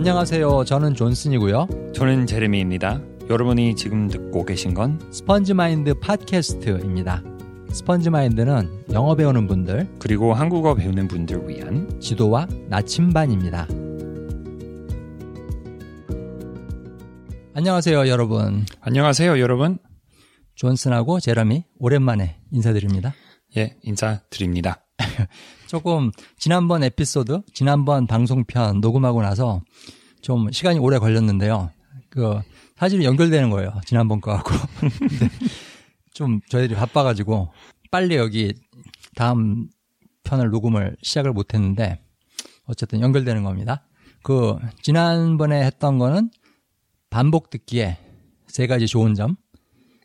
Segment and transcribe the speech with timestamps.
[0.00, 0.64] 안녕하세요.
[0.64, 1.92] 저는 존슨이고요.
[1.94, 3.02] 저는 제레미입니다.
[3.28, 7.22] 여러분이 지금 듣고 계신 건 스펀지 마인드 팟캐스트입니다.
[7.70, 13.68] 스펀지 마인드는 영어 배우는 분들 그리고 한국어 배우는 분들 위한 지도와 나침반입니다.
[17.52, 18.64] 안녕하세요, 여러분.
[18.80, 19.76] 안녕하세요, 여러분.
[20.54, 23.12] 존슨하고 제러미 오랜만에 인사드립니다.
[23.58, 24.82] 예, 인사드립니다.
[25.66, 29.62] 조금 지난번 에피소드, 지난번 방송편 녹음하고 나서
[30.20, 31.70] 좀 시간이 오래 걸렸는데요.
[32.08, 32.40] 그
[32.76, 33.80] 사실 연결되는 거예요.
[33.86, 34.50] 지난번 거하고.
[36.14, 37.52] 좀 저희들이 바빠가지고
[37.90, 38.54] 빨리 여기
[39.16, 39.68] 다음
[40.24, 42.02] 편을 녹음을 시작을 못했는데
[42.66, 43.86] 어쨌든 연결되는 겁니다.
[44.22, 46.30] 그 지난번에 했던 거는
[47.08, 47.98] 반복 듣기에
[48.46, 49.36] 세 가지 좋은 점.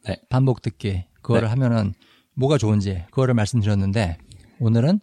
[0.05, 0.18] 네.
[0.30, 1.50] 반복 듣기 그거를 네.
[1.50, 1.94] 하면은
[2.36, 4.18] 뭐가 좋은지 그거를 말씀드렸는데
[4.60, 5.00] 오늘은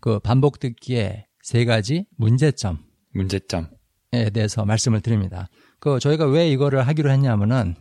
[0.00, 2.78] 그 반복 듣기의 세 가지 문제점에
[3.14, 3.77] 문제점.
[4.10, 5.48] 대해서 말씀을 드립니다.
[5.80, 7.74] 그 저희가 왜 이거를 하기로 했냐면은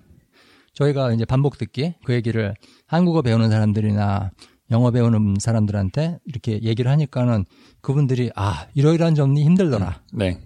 [0.73, 2.53] 저희가 이제 반복 듣기 그 얘기를
[2.85, 4.31] 한국어 배우는 사람들이나
[4.69, 7.45] 영어 배우는 사람들한테 이렇게 얘기를 하니까는
[7.81, 10.03] 그분들이 아 이러이러한 점이 힘들더라.
[10.13, 10.39] 네.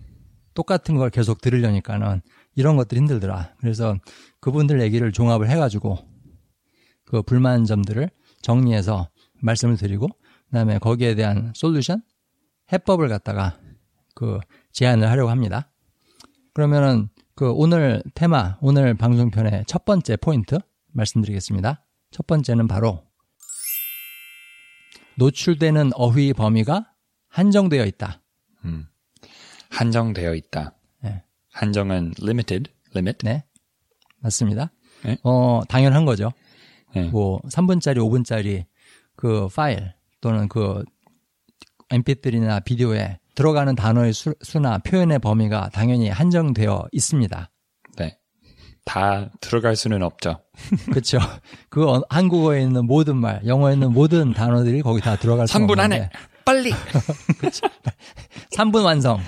[0.54, 2.22] 똑같은 걸 계속 들으려니까는
[2.56, 3.56] 이런 것들이 힘들더라.
[3.60, 3.96] 그래서
[4.40, 5.98] 그분들 얘기를 종합을 해가지고
[7.06, 8.10] 그 불만 점들을
[8.42, 9.10] 정리해서
[9.42, 10.08] 말씀을 드리고
[10.48, 12.02] 그다음에 거기에 대한 솔루션
[12.72, 13.60] 해법을 갖다가
[14.16, 14.40] 그
[14.74, 15.71] 제안을 하려고 합니다.
[16.54, 20.60] 그러면은 그 오늘 테마 오늘 방송편의 첫 번째 포인트
[20.92, 21.86] 말씀드리겠습니다.
[22.12, 23.04] 첫 번째는 바로
[25.16, 26.92] 노출되는 어휘 범위가
[27.30, 28.22] 한정되어 있다.
[28.66, 28.88] 음.
[29.70, 30.76] 한정되어 있다.
[31.04, 31.24] 네.
[31.54, 33.20] 한정은 limited, limit.
[33.24, 33.46] 네.
[34.20, 34.72] 맞습니다.
[35.04, 35.18] 네.
[35.24, 36.32] 어, 당연한 거죠.
[36.94, 37.10] 네.
[37.10, 38.66] 뭐 3분짜리, 5분짜리
[39.16, 40.84] 그 파일 또는 그
[41.90, 47.50] mp3나 비디오에 들어가는 단어의 수, 수나 표현의 범위가 당연히 한정되어 있습니다.
[47.98, 48.18] 네.
[48.86, 50.42] 다 들어갈 수는 없죠.
[50.92, 51.20] 그렇죠.
[51.70, 55.72] 그 어- 한국어에 있는 모든 말, 영어에 있는 모든 단어들이 거기 다 들어갈 수 3분
[55.72, 56.10] 없는데 안에
[56.46, 56.72] 빨리.
[58.56, 59.20] 3분 완성.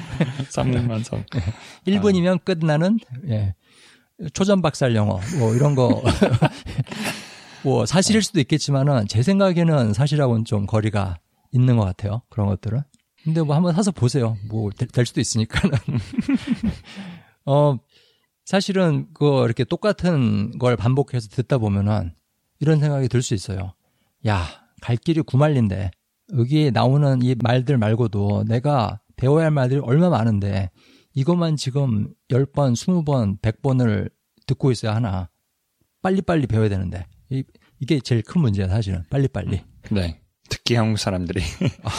[0.49, 1.23] 3분 완성.
[1.87, 2.97] 1분이면 끝나는
[3.29, 3.55] 예.
[4.33, 6.01] 초전 박살 영어 뭐 이런 거.
[7.63, 11.19] 뭐 사실일 수도 있겠지만은 제 생각에는 사실하고는 좀 거리가
[11.51, 12.21] 있는 것 같아요.
[12.29, 12.81] 그런 것들은.
[13.23, 14.37] 근데 뭐 한번 사서 보세요.
[14.49, 15.77] 뭐 될 수도 있으니까는.
[17.45, 17.77] 어
[18.45, 22.13] 사실은 그 이렇게 똑같은 걸 반복해서 듣다 보면은
[22.59, 23.73] 이런 생각이 들 수 있어요.
[24.27, 24.45] 야,
[24.81, 25.91] 갈 길이 구말린데
[26.37, 30.69] 여기에 나오는 이 말들 말고도 내가 배워야 할 말들이 얼마 많은데
[31.13, 34.09] 이것만 지금 10번, 20번, 100번을
[34.47, 35.29] 듣고 있어야 하나.
[36.01, 37.05] 빨리빨리 배워야 되는데.
[37.29, 37.43] 이,
[37.79, 39.03] 이게 제일 큰 문제야, 사실은.
[39.09, 39.61] 빨리빨리.
[39.91, 40.21] 네.
[40.53, 41.41] 특히 한국 사람들이.
[41.81, 41.89] 아,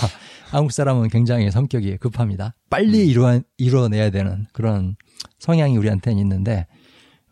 [0.50, 2.54] 한국 사람은 굉장히 성격이 급합니다.
[2.70, 4.94] 빨리 이루어, 이루어내야 되는 그런
[5.41, 6.69] 성향이 우리한테는 있는데,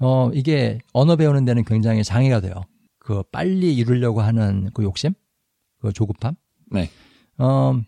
[0.01, 2.55] 어, 이게 언어 배우는 데는 굉장히 장애가 돼요.
[2.99, 5.13] 그 빨리 이루려고 하는 그 욕심?
[5.79, 6.35] 그 조급함?
[6.73, 6.91] 네.
[7.39, 7.81] 어,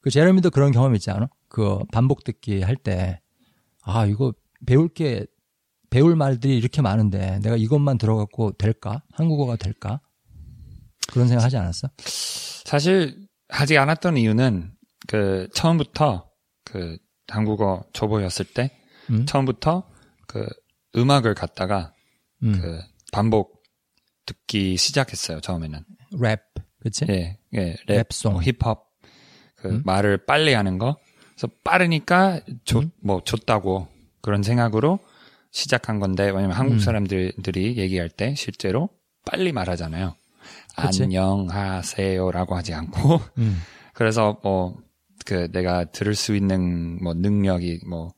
[0.00, 1.28] 그 제레미도 그런 경험 있지 않아?
[1.48, 3.20] 그 반복 듣기 할 때,
[3.82, 4.32] 아, 이거
[4.66, 5.26] 배울 게,
[5.90, 9.02] 배울 말들이 이렇게 많은데 내가 이것만 들어갖고 될까?
[9.10, 10.00] 한국어가 될까?
[11.10, 11.88] 그런 생각 하지 않았어?
[12.64, 13.16] 사실
[13.48, 14.72] 하지 않았던 이유는
[15.06, 16.30] 그 처음부터
[16.64, 16.96] 그
[17.28, 18.70] 한국어 초보였을 때
[19.10, 19.26] 음?
[19.26, 19.88] 처음부터
[20.26, 20.46] 그
[20.96, 21.92] 음악을 갖다가
[22.42, 22.60] 음.
[22.60, 22.80] 그
[23.12, 23.62] 반복
[24.26, 25.84] 듣기 시작했어요 처음에는
[26.20, 26.40] 랩,
[26.80, 27.06] 그치?
[27.08, 28.32] 예, 예, 랩, 랩송.
[28.32, 28.84] 뭐 힙합
[29.56, 29.82] 그 음?
[29.84, 30.96] 말을 빨리 하는 거
[31.34, 32.90] 그래서 빠르니까 좋, 음?
[33.02, 33.88] 뭐 좋다고
[34.20, 34.98] 그런 생각으로
[35.50, 36.78] 시작한 건데 왜냐면 한국 음.
[36.78, 38.88] 사람들이 얘기할 때 실제로
[39.24, 40.14] 빨리 말하잖아요
[40.76, 41.04] 그치.
[41.04, 43.58] 안녕하세요라고 하지 않고 음.
[43.94, 44.82] 그래서 뭐
[45.24, 48.12] 그 내가 들을 수 있는 뭐 능력이 뭐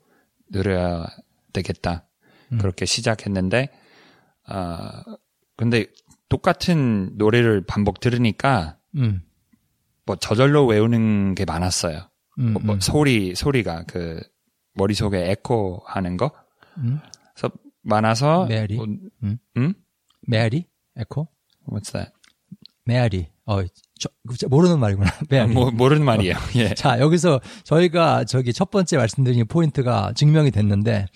[0.51, 1.07] 늘어야
[1.53, 2.07] 되겠다
[2.53, 2.59] 음.
[2.59, 3.69] 그렇게 시작했는데
[4.47, 5.05] 아
[5.57, 5.87] 근데
[6.29, 9.23] 똑같은 노래를 반복 들으니까 음.
[10.07, 12.09] 뭐 저절로 외우는 게 많았어요.
[12.39, 12.53] 음.
[12.53, 12.81] 뭐, 뭐 음.
[12.81, 14.21] 소리 소리가 그
[14.75, 16.33] 머릿속에 에코 하는 거
[16.79, 17.01] 음.
[17.35, 18.77] 그래서 많아서 메아리?
[18.77, 18.87] 뭐,
[19.23, 19.39] 음.
[19.57, 19.75] 음?
[20.27, 20.67] 메아리?
[20.97, 21.29] 에코?
[21.69, 22.13] What's that?
[22.85, 23.29] 메아리.
[23.47, 23.63] 어,
[23.99, 24.09] 저,
[24.39, 25.11] 저 모르는 말이구나.
[25.29, 25.53] 메아리.
[25.53, 26.37] 뭐 모르는 말이에요.
[26.57, 26.75] 예.
[26.75, 31.07] 자, 여기서 저희가 저기 첫 번째 말씀드린 포인트가 증명이 됐는데,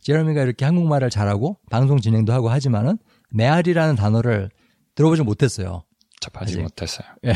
[0.00, 2.98] 제러미가 이렇게 한국말을 잘하고 방송 진행도 하고 하지만은
[3.30, 4.50] 메아리라는 단어를
[4.94, 5.84] 들어보지 못했어요.
[6.20, 6.62] 접하지 아직.
[6.62, 7.06] 못했어요.
[7.26, 7.32] 예.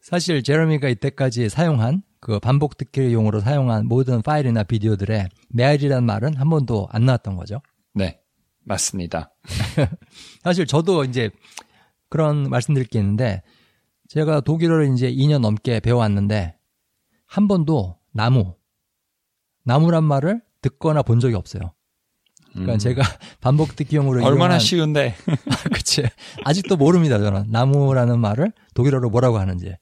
[0.00, 6.48] 사실 제러미가 이때까지 사용한 그 반복 듣기 용으로 사용한 모든 파일이나 비디오들에 메아리라는 말은 한
[6.48, 7.60] 번도 안 나왔던 거죠.
[7.92, 8.20] 네.
[8.64, 9.32] 맞습니다.
[10.42, 11.30] 사실 저도 이제
[12.08, 13.42] 그런 말씀드릴 게 있는데
[14.08, 16.56] 제가 독일어를 이제 2년 넘게 배워왔는데
[17.26, 18.54] 한 번도 나무,
[19.64, 21.72] 나무란 말을 듣거나 본 적이 없어요.
[22.52, 22.78] 그러니까 음.
[22.78, 23.02] 제가
[23.40, 25.14] 반복 듣기용으로 얼마나 이용한- 쉬운데.
[25.74, 26.04] 그치.
[26.44, 27.46] 아직도 모릅니다, 저는.
[27.50, 29.74] 나무라는 말을 독일어로 뭐라고 하는지.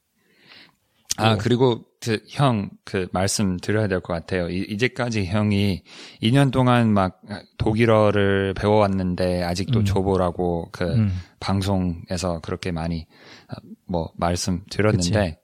[1.17, 4.49] 아, 그리고 그 형 그 말씀 드려야 될 것 같아요.
[4.51, 5.83] 이, 이제까지 형이
[6.23, 7.21] 2년 동안 막
[7.57, 9.85] 독일어를 배워왔는데 아직도 음.
[9.85, 11.13] 초보라고 그 음.
[11.41, 13.07] 방송에서 그렇게 많이
[13.49, 13.55] 아,
[13.87, 15.39] 뭐 말씀 드렸는데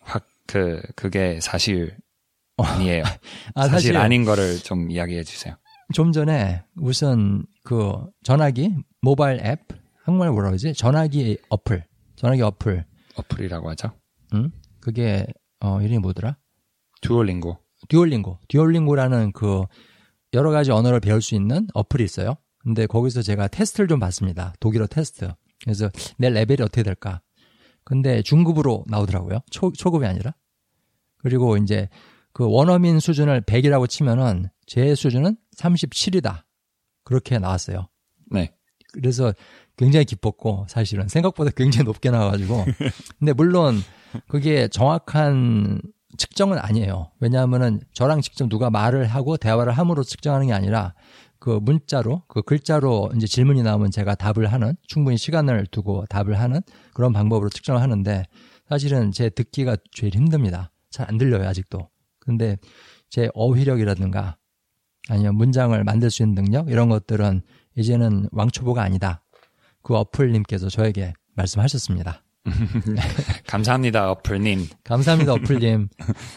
[0.00, 1.96] 확 그 그게 사실
[2.56, 3.02] 아니에요.
[3.56, 5.56] 아, 사실, 사실 아닌 거를 좀 이야기해 주세요.
[5.92, 8.70] 좀 전에 우선 그 전화기,
[9.02, 9.60] 모바일 앱,
[10.04, 10.74] 한국말 뭐라 그러지?
[10.74, 11.84] 전화기 어플,
[12.14, 12.84] 전화기 어플.
[13.16, 13.90] 어플이라고 하죠.
[14.34, 14.52] 응?
[14.86, 15.26] 그게,
[15.58, 16.36] 어, 이름이 뭐더라?
[17.02, 17.58] 듀오링고.
[17.88, 18.38] 듀올링고.
[18.46, 19.64] 듀올링고라는 그
[20.32, 22.36] 여러 가지 언어를 배울 수 있는 어플이 있어요.
[22.58, 24.54] 근데 거기서 제가 테스트를 좀 봤습니다.
[24.60, 25.28] 독일어 테스트.
[25.64, 27.20] 그래서 내 레벨이 어떻게 될까?
[27.82, 29.40] 근데 중급으로 나오더라고요.
[29.50, 30.36] 초, 초급이 아니라.
[31.18, 31.88] 그리고 이제
[32.32, 36.44] 그 원어민 수준을 100이라고 치면은 제 수준은 37이다.
[37.02, 37.88] 그렇게 나왔어요.
[38.30, 38.54] 네.
[38.92, 39.34] 그래서
[39.76, 42.64] 굉장히 기뻤고 사실은 생각보다 굉장히 높게 나와가지고
[43.18, 43.82] 근데 물론
[44.28, 45.80] 그게 정확한
[46.18, 50.94] 측정은 아니에요 왜냐하면은 저랑 직접 누가 말을 하고 대화를 함으로 측정하는 게 아니라
[51.38, 56.60] 그 문자로 그 글자로 이제 질문이 나오면 제가 답을 하는 충분히 시간을 두고 답을 하는
[56.94, 58.24] 그런 방법으로 측정을 하는데
[58.68, 61.88] 사실은 제 듣기가 제일 힘듭니다 잘 안 들려요 아직도
[62.20, 62.56] 근데
[63.10, 64.36] 제 어휘력이라든가
[65.08, 67.42] 아니면 문장을 만들 수 있는 능력 이런 것들은
[67.76, 69.22] 이제는 왕초보가 아니다.
[69.82, 72.24] 그 어플님께서 저에게 말씀하셨습니다.
[73.46, 74.66] 감사합니다, 어플님.
[74.84, 75.88] 감사합니다, 어플님.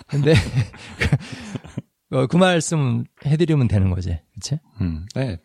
[0.07, 0.33] 근데
[2.09, 4.59] 그, 어, 그 말씀 해드리면 되는 거지, 그치?
[4.81, 5.37] 음, 네.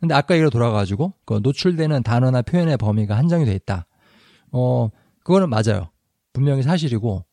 [0.00, 3.86] 근데 아까 얘기로 돌아가가지고 그 노출되는 단어나 표현의 범위가 한정이 돼 있다.
[4.52, 4.90] 어,
[5.24, 5.90] 그거는 맞아요.
[6.32, 7.24] 분명히 사실이고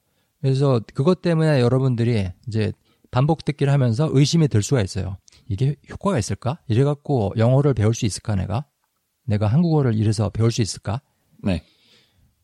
[0.41, 2.73] 그래서 그것 때문에 여러분들이 이제
[3.11, 5.17] 반복 듣기를 하면서 의심이 들 수가 있어요.
[5.47, 6.59] 이게 효과가 있을까?
[6.67, 8.65] 이래갖고 영어를 배울 수 있을까, 내가?
[9.25, 11.01] 내가 한국어를 이래서 배울 수 있을까?
[11.43, 11.63] 네.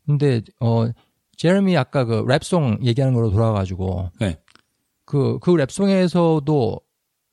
[0.10, 0.90] 근데, 어,
[1.38, 4.40] 제레미 아까 그 랩송 얘기하는 걸로 돌아가가지고, 네.
[5.06, 6.82] 그, 그 랩송에서도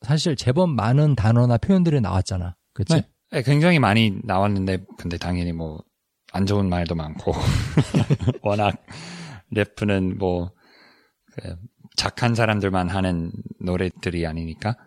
[0.01, 2.55] 사실 제법 많은 단어나 표현들이 나왔잖아.
[2.73, 2.93] 그치?
[2.93, 3.07] 네.
[3.31, 5.83] 네, 굉장히 많이 나왔는데, 근데 당연히 뭐,
[6.31, 7.33] 안 좋은 말도 많고,
[8.43, 8.75] 워낙
[9.49, 10.51] 래프는 뭐,
[11.33, 11.55] 그
[11.95, 14.77] 착한 사람들만 하는 노래들이 아니니까.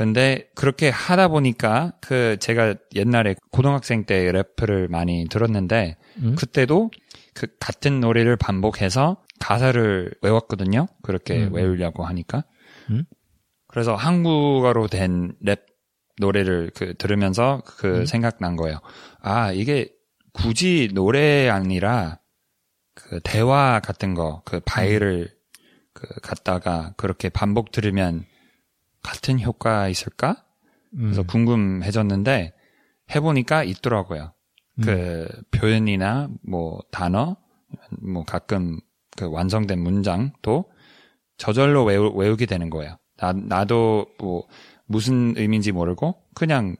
[0.00, 6.36] 근데 그렇게 하다 보니까 그 제가 옛날에 고등학생 때 랩을 많이 들었는데 음?
[6.36, 6.90] 그때도
[7.34, 10.86] 그 같은 노래를 반복해서 가사를 외웠거든요.
[11.02, 11.52] 그렇게 음.
[11.52, 12.44] 외우려고 하니까.
[12.88, 13.04] 음?
[13.66, 15.66] 그래서 한국어로 된 랩
[16.18, 18.06] 노래를 그 들으면서 그 음.
[18.06, 18.78] 생각난 거예요.
[19.20, 19.92] 아, 이게
[20.32, 22.20] 굳이 노래 아니라
[22.94, 25.28] 그 대화 같은 거, 그 파일을
[25.92, 28.24] 그 갖다가 그렇게 반복 들으면
[29.02, 30.44] 같은 효과 있을까?
[30.96, 31.26] 그래서 음.
[31.26, 32.52] 궁금해졌는데
[33.14, 34.32] 해보니까 있더라고요.
[34.78, 34.82] 음.
[34.82, 37.36] 그 표현이나 뭐 단어,
[38.00, 38.80] 뭐 가끔
[39.16, 40.70] 그 완성된 문장도
[41.36, 42.96] 저절로 외우, 외우게 되는 거예요.
[43.16, 44.46] 나, 나도 뭐
[44.86, 46.76] 무슨 의미인지 모르고 그냥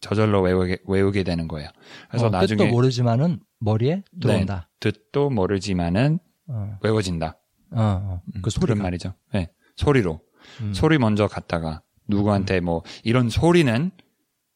[0.00, 1.70] 저절로 외우게, 외우게 되는 거예요.
[2.08, 4.68] 그래서 어, 나중에 뜻도 모르지만은 머리에 들어온다.
[4.80, 7.38] 뜻도 모르지만은 어, 외워진다.
[7.70, 8.22] 어, 어.
[8.34, 8.82] 그 그런 소리가.
[8.82, 9.14] 말이죠.
[9.32, 9.48] 네.
[9.76, 10.20] 소리로.
[10.60, 10.74] 음.
[10.74, 13.90] 소리 먼저 갖다가 누구한테 뭐 이런 소리는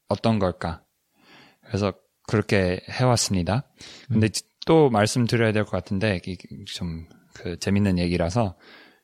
[0.08, 0.82] 어떤 걸까?
[1.66, 1.92] 그래서
[2.26, 3.64] 그렇게 해왔습니다.
[4.08, 4.48] 근데 음.
[4.66, 6.20] 또 말씀드려야 될 것 같은데
[6.66, 7.06] 좀
[7.38, 8.56] 그 재밌는 얘기라서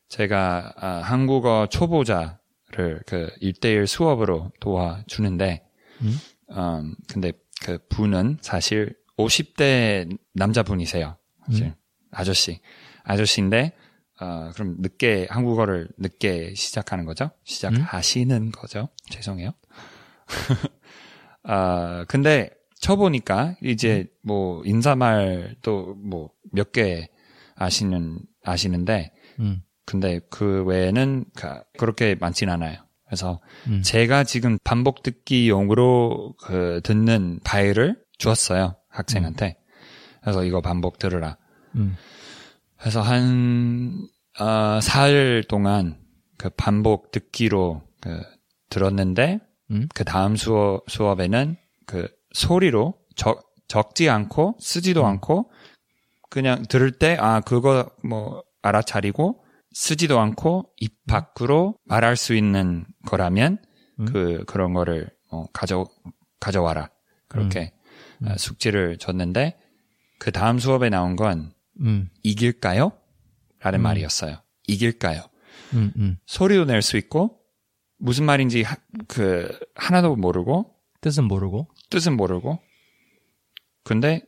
[0.09, 5.65] 제가 아, 한국어 초보자를 그 1대1 수업으로 도와주는데
[6.03, 6.19] 음?
[6.51, 7.33] 음, 근데
[7.63, 11.17] 그 분은 사실 50대 남자분이세요.
[11.47, 11.67] 사실.
[11.67, 11.75] 음.
[12.11, 12.61] 아저씨.
[13.05, 13.73] 아저씨인데
[14.21, 17.31] 어, 그럼 늦게 한국어를 늦게 시작하는 거죠?
[17.45, 18.89] 시작하시는 거죠?
[19.11, 19.51] 죄송해요.
[21.43, 27.09] 아 근데 쳐보니까 이제 뭐 인사말도 뭐 몇 개
[27.57, 29.63] 아시는 아시는데 음.
[29.87, 32.79] 근데 그 외에는 가- 그렇게 많진 않아요.
[33.07, 33.83] 그래서 음.
[33.83, 39.57] 제가 지금 반복 듣기용으로 그 듣는 파일을 주었어요 학생한테.
[40.23, 41.37] 그래서 이거 반복 들으라.
[42.85, 42.91] 음.
[42.91, 44.07] 그래서 한
[44.39, 45.99] 어, 사흘 동안
[46.37, 48.23] 그 반복 듣기로 그
[48.69, 49.89] 들었는데 음?
[49.95, 55.07] 그 다음 수업 수업에는 그 소리로 적, 적지 않고 쓰지도 음.
[55.07, 55.51] 않고
[56.29, 63.59] 그냥 들을 때 아 그거 뭐 알아차리고 쓰지도 않고 입 밖으로 말할 수 있는 거라면
[64.01, 64.05] 음.
[64.05, 65.87] 그 그런 거를 어, 가져
[66.41, 66.91] 가져와라
[67.29, 67.73] 그렇게
[68.23, 68.29] 음.
[68.29, 69.59] 어, 숙제를 줬는데
[70.19, 72.09] 그 다음 수업에 나온 건 음.
[72.23, 72.93] 이길까요?
[73.61, 73.83] 라는 음.
[73.83, 74.37] 말이었어요.
[74.67, 75.23] 이길까요?
[75.75, 76.17] 음, 음.
[76.27, 77.41] 소리도 낼 수 있고
[77.99, 78.77] 무슨 말인지 하,
[79.09, 81.69] 그 하나도 모르고 뜻은 모르고.
[81.91, 82.61] 뜻은 모르고
[83.85, 84.23] 근데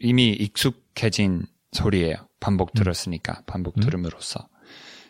[0.00, 2.16] 이미 익숙해진 소리예요.
[2.40, 3.80] 반복 들었으니까 반복 음.
[3.80, 4.48] 들음으로써.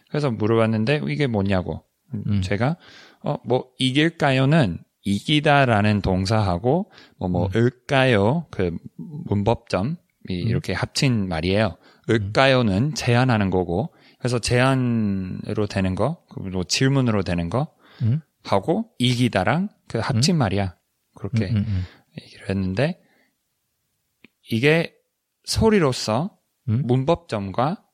[0.08, 2.40] 그래서 물어봤는데 이게 뭐냐고 음.
[2.42, 2.76] 제가
[3.20, 7.50] 어 뭐 이길까요는 이기다라는 동사하고 뭐뭐 음.
[7.56, 9.96] 을까요 그 문법점
[10.30, 11.76] 이 이렇게 합친 말이에요.
[12.10, 18.20] 을까요는 제안하는 거고 그래서 제안으로 되는 거, 그리고 질문으로 되는 거 음?
[18.42, 20.76] 하고 이기다랑 그 합친 말이야.
[21.14, 21.84] 그렇게 음, 음, 음.
[22.20, 23.00] 얘기를 했는데
[24.50, 24.94] 이게
[25.44, 26.36] 소리로서
[26.68, 26.82] 음?
[26.86, 27.84] 문법점과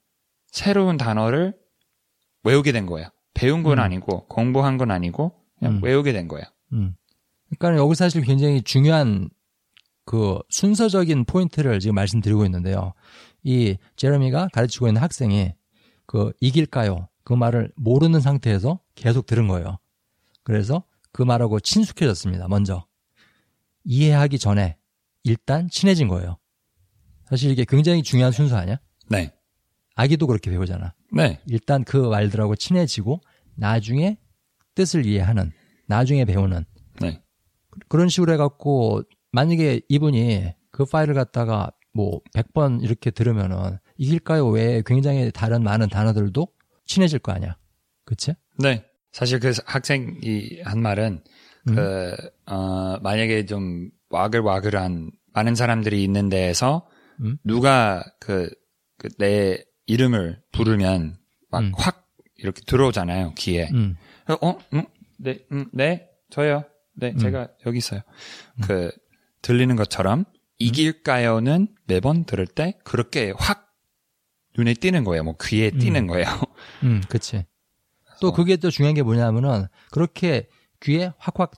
[0.46, 1.54] 새로운 단어를
[2.44, 3.08] 외우게 된 거예요.
[3.34, 3.82] 배운 건 음.
[3.82, 5.84] 아니고 공부한 건 아니고 그냥 음.
[5.84, 6.44] 외우게 된 거예요.
[6.72, 6.94] 음.
[7.58, 9.28] 그러니까 여기 사실 굉장히 중요한
[10.04, 12.92] 그 순서적인 포인트를 지금 말씀드리고 있는데요.
[13.42, 15.52] 이 제레미가 가르치고 있는 학생이
[16.06, 17.08] 그 이길까요?
[17.24, 19.78] 그 말을 모르는 상태에서 계속 들은 거예요.
[20.42, 22.48] 그래서 그 말하고 친숙해졌습니다.
[22.48, 22.86] 먼저
[23.84, 24.76] 이해하기 전에
[25.22, 26.38] 일단 친해진 거예요.
[27.28, 28.78] 사실 이게 굉장히 중요한 순서 아니야?
[29.08, 29.32] 네.
[29.94, 30.92] 아기도 그렇게 배우잖아.
[31.12, 31.40] 네.
[31.46, 33.20] 일단 그 말들하고 친해지고
[33.54, 34.18] 나중에
[34.74, 35.52] 뜻을 이해하는,
[35.86, 36.64] 나중에 배우는
[37.00, 37.22] 네.
[37.88, 39.02] 그런 식으로 해갖고
[39.34, 46.48] 만약에 이분이 그 파일을 갖다가 뭐 100번 이렇게 들으면은 이길까요 외에 굉장히 다른 많은 단어들도
[46.86, 47.56] 친해질 거 아니야.
[48.04, 48.34] 그치?
[48.58, 48.84] 네.
[49.12, 51.22] 사실 그 학생이 한 말은
[51.68, 51.74] 음.
[51.74, 56.86] 그, 어, 만약에 좀 와글와글한 많은 사람들이 있는 데에서
[57.20, 57.38] 음.
[57.44, 58.50] 누가 그,
[58.98, 61.18] 그 내 이름을 부르면
[61.50, 61.72] 막 음.
[61.76, 63.68] 확 이렇게 들어오잖아요, 귀에.
[63.72, 63.96] 음.
[64.40, 64.84] 어, 음,
[65.18, 66.64] 네, 음, 네, 저요.
[66.94, 67.18] 네, 음.
[67.18, 68.00] 제가 여기 있어요.
[68.62, 68.90] 그,
[69.44, 70.24] 들리는 것처럼
[70.58, 73.74] 이길까요는 매번 들을 때 그렇게 확
[74.56, 75.22] 눈에 띄는 거예요.
[75.22, 76.06] 뭐 귀에 띄는 음.
[76.06, 76.26] 거예요.
[76.82, 77.44] 음, 그치.
[78.20, 80.48] 또 그게 또 중요한 게 뭐냐면은 그렇게
[80.80, 81.52] 귀에 확확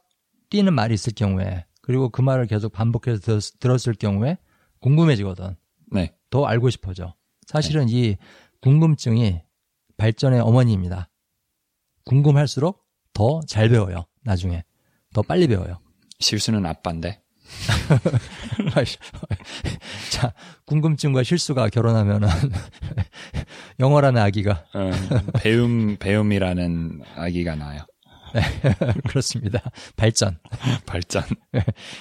[0.51, 4.39] 띄는 말이 있을 경우에 그리고 그 말을 계속 반복해서 들었, 들었을 경우에
[4.81, 5.55] 궁금해지거든.
[5.93, 6.17] 네.
[6.31, 7.15] 더 알고 싶어져.
[7.47, 8.17] 사실은 이
[8.63, 9.43] 궁금증이
[9.97, 11.09] 발전의 어머니입니다.
[12.05, 14.07] 궁금할수록 더 잘 배워요.
[14.25, 14.65] 나중에.
[15.15, 15.79] 더 빨리 배워요.
[16.19, 17.23] 실수는 아빠인데.
[20.11, 20.33] 자,
[20.65, 22.29] 궁금증과 실수가 결혼하면은
[23.81, 24.91] 영어라는 아기가 어,
[25.41, 27.87] 배움, 배움이라는 아기가 나요.
[29.09, 29.63] 그렇습니다.
[29.97, 30.39] 발전.
[30.85, 31.23] 발전.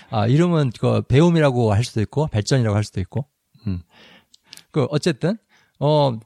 [0.09, 3.27] 아, 이름은 그 배움이라고 할 수도 있고 발전이라고 할 수도 있고.
[3.67, 3.81] 음.
[4.71, 5.37] 그 어쨌든
[5.79, 6.17] 어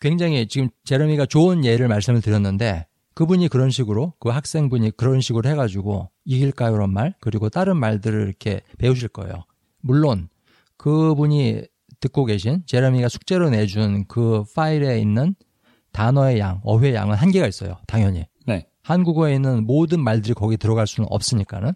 [0.00, 6.10] 굉장히 지금 제레미가 좋은 예를 말씀을 드렸는데 그분이 그런 식으로 그 학생분이 그런 식으로 해가지고
[6.24, 6.74] 이길까요?
[6.74, 9.44] 이런 말 그리고 다른 말들을 이렇게 배우실 거예요.
[9.80, 10.28] 물론
[10.76, 11.62] 그분이
[12.00, 15.34] 듣고 계신 제레미가 숙제로 내준 그 파일에 있는
[15.92, 17.76] 단어의 양, 어휘의 양은 한계가 있어요.
[17.86, 18.24] 당연히.
[18.46, 18.66] 네.
[18.82, 21.72] 한국어에 있는 모든 말들이 거기 들어갈 수는 없으니까는.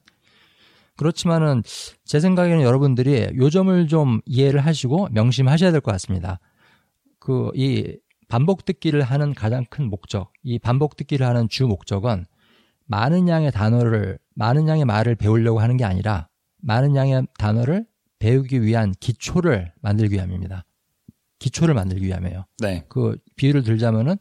[0.96, 1.62] 그렇지만은
[2.04, 6.38] 제 생각에는 여러분들이 요 점을 좀 이해를 하시고 명심하셔야 될 것 같습니다.
[7.18, 7.96] 그 이
[8.34, 12.26] 반복 듣기를 하는 가장 큰 목적, 이 반복 듣기를 하는 주 목적은
[12.84, 17.86] 많은 양의 단어를 많은 양의 말을 배우려고 하는 게 아니라 많은 양의 단어를
[18.18, 20.64] 배우기 위한 기초를 만들기 위함입니다.
[21.38, 22.44] 기초를 만들기 위함이에요.
[22.58, 22.84] 네.
[22.88, 24.16] 그 비유를 들자면은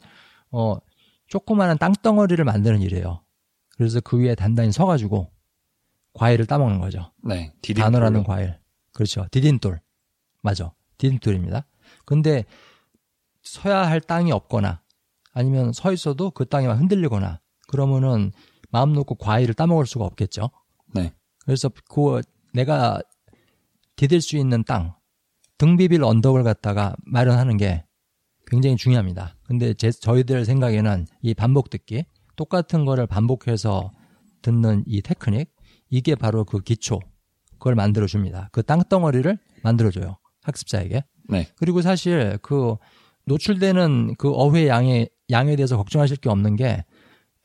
[0.51, 0.77] 어
[1.25, 3.23] 조그마한 땅덩어리를 만드는 일이에요.
[3.77, 5.31] 그래서 그 위에 단단히 서가지고
[6.13, 7.11] 과일을 따먹는 거죠.
[7.23, 7.51] 네.
[7.63, 7.83] 디딤돌로.
[7.83, 8.59] 단어라는 과일.
[8.91, 9.25] 그렇죠.
[9.31, 9.81] 디딤돌.
[10.43, 10.71] 맞아.
[10.99, 11.65] 디딤돌입니다.
[12.05, 12.45] 근데
[13.43, 14.81] 서야 할 땅이 없거나
[15.33, 18.31] 아니면 서 있어도 그 땅이 막 흔들리거나 그러면은
[18.69, 20.49] 마음 놓고 과일을 따먹을 수가 없겠죠.
[20.93, 21.13] 네.
[21.45, 22.21] 그래서 그
[22.53, 23.01] 내가
[23.95, 24.95] 디딜 수 있는 땅,
[25.57, 27.85] 등 비빌 언덕을 갖다가 마련하는 게
[28.47, 29.35] 굉장히 중요합니다.
[29.43, 33.91] 근데 제, 저희들 생각에는 이 반복 듣기, 똑같은 거를 반복해서
[34.41, 35.51] 듣는 이 테크닉,
[35.89, 36.99] 이게 바로 그 기초,
[37.53, 38.49] 그걸 만들어줍니다.
[38.51, 40.17] 그 땅덩어리를 만들어줘요.
[40.41, 41.03] 학습자에게.
[41.29, 41.47] 네.
[41.55, 42.75] 그리고 사실 그
[43.25, 46.83] 노출되는 그 어휘의 양에, 양에 대해서 걱정하실 게 없는 게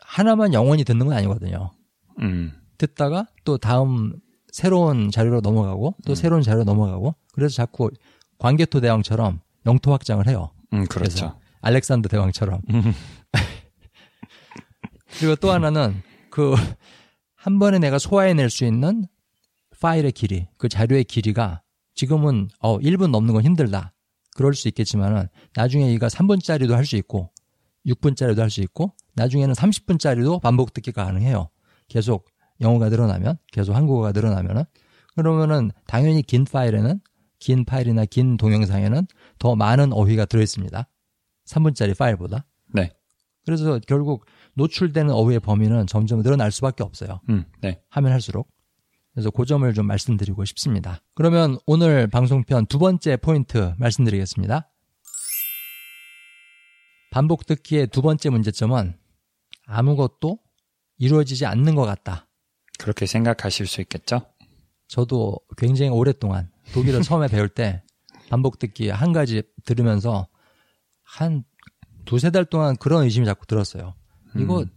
[0.01, 1.73] 하나만 영원히 듣는 건 아니거든요.
[2.21, 2.53] 음.
[2.79, 4.15] 듣다가 또 다음
[4.53, 6.15] 새로운 자료로 넘어가고 또 음.
[6.15, 7.91] 새로운 자료로 넘어가고 그래서 자꾸
[8.39, 10.51] 광개토 대왕처럼 영토 확장을 해요.
[10.73, 11.39] 음, 그렇죠.
[11.61, 12.61] 알렉산더 대왕처럼.
[15.19, 16.55] 그리고 또 하나는 그
[17.39, 19.07] 한 번에 내가 소화해낼 수 있는
[19.81, 21.63] 파일의 길이, 그 자료의 길이가
[21.95, 23.93] 지금은 어 1분 넘는 건 힘들다.
[24.39, 25.27] 그럴 수 있겠지만은
[25.57, 27.33] 나중에 이가 3분짜리도 할 수 있고
[27.87, 31.51] 6분짜리도 할 수 있고 나중에는 30분짜리도 반복 듣기가 가능해요.
[31.89, 32.29] 계속
[32.61, 34.63] 영어가 늘어나면, 계속 한국어가 늘어나면은
[35.17, 37.01] 그러면은 당연히 긴 파일에는
[37.41, 39.07] 긴 파일이나 긴 동영상에는
[39.41, 40.89] 더 많은 어휘가 들어 있습니다.
[41.47, 42.45] 3분짜리 파일보다.
[42.75, 42.93] 네.
[43.45, 47.21] 그래서 결국 노출되는 어휘의 범위는 점점 늘어날 수밖에 없어요.
[47.29, 47.81] 음, 네.
[47.89, 48.49] 하면 할수록.
[49.19, 51.01] 그래서 그 점을 좀 말씀드리고 싶습니다.
[51.17, 54.71] 그러면 오늘 방송편 두 번째 포인트 말씀드리겠습니다.
[57.11, 58.97] 반복 듣기의 두 번째 문제점은
[59.67, 60.39] 아무것도
[60.99, 62.29] 이루어지지 않는 것 같다.
[62.79, 64.21] 그렇게 생각하실 수 있겠죠?
[64.87, 67.83] 저도 굉장히 오랫동안 독일어 처음에 배울 때
[68.31, 70.29] 반복 듣기 한 가지 들으면서
[71.03, 71.43] 한
[72.05, 73.97] 두세 달 동안 그런 의심이 자꾸 들었어요.
[74.37, 74.71] 이거 음.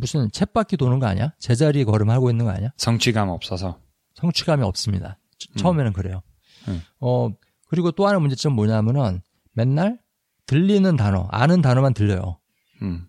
[0.00, 1.32] 무슨 챗바퀴 도는 거 아니야?
[1.38, 2.70] 제자리 걸음하고 있는 거 아니야?
[2.76, 3.78] 성취감 없어서.
[4.14, 5.18] 성취감이 없습니다.
[5.38, 6.22] 처- 처음에는 그래요.
[6.68, 6.80] 음.
[7.00, 7.28] 어,
[7.68, 9.20] 그리고 또 하나 문제점 뭐냐면은
[9.52, 9.98] 맨날
[10.46, 12.38] 들리는 단어, 아는 단어만 들려요.
[12.82, 13.06] 음,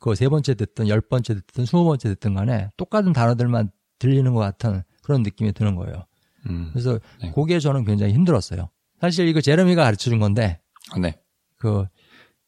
[0.00, 4.82] 그세 번째 듣든 열 번째 듣든 스무 번째 듣든 간에 똑같은 단어들만 들리는 것 같은
[5.02, 6.04] 그런 느낌이 드는 거예요.
[6.48, 6.70] 음.
[6.72, 7.30] 그래서 네.
[7.34, 8.68] 그게 저는 굉장히 힘들었어요.
[9.00, 10.60] 사실 이거 제레미가 가르쳐 준 건데
[10.94, 11.18] 어, 네.
[11.56, 11.86] 그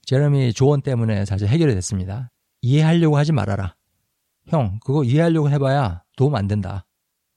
[0.04, 2.30] 제레미 조언 때문에 사실 해결이 됐습니다.
[2.62, 3.76] 이해하려고 하지 말아라.
[4.46, 6.86] 형, 그거 이해하려고 해봐야 도움 안 된다.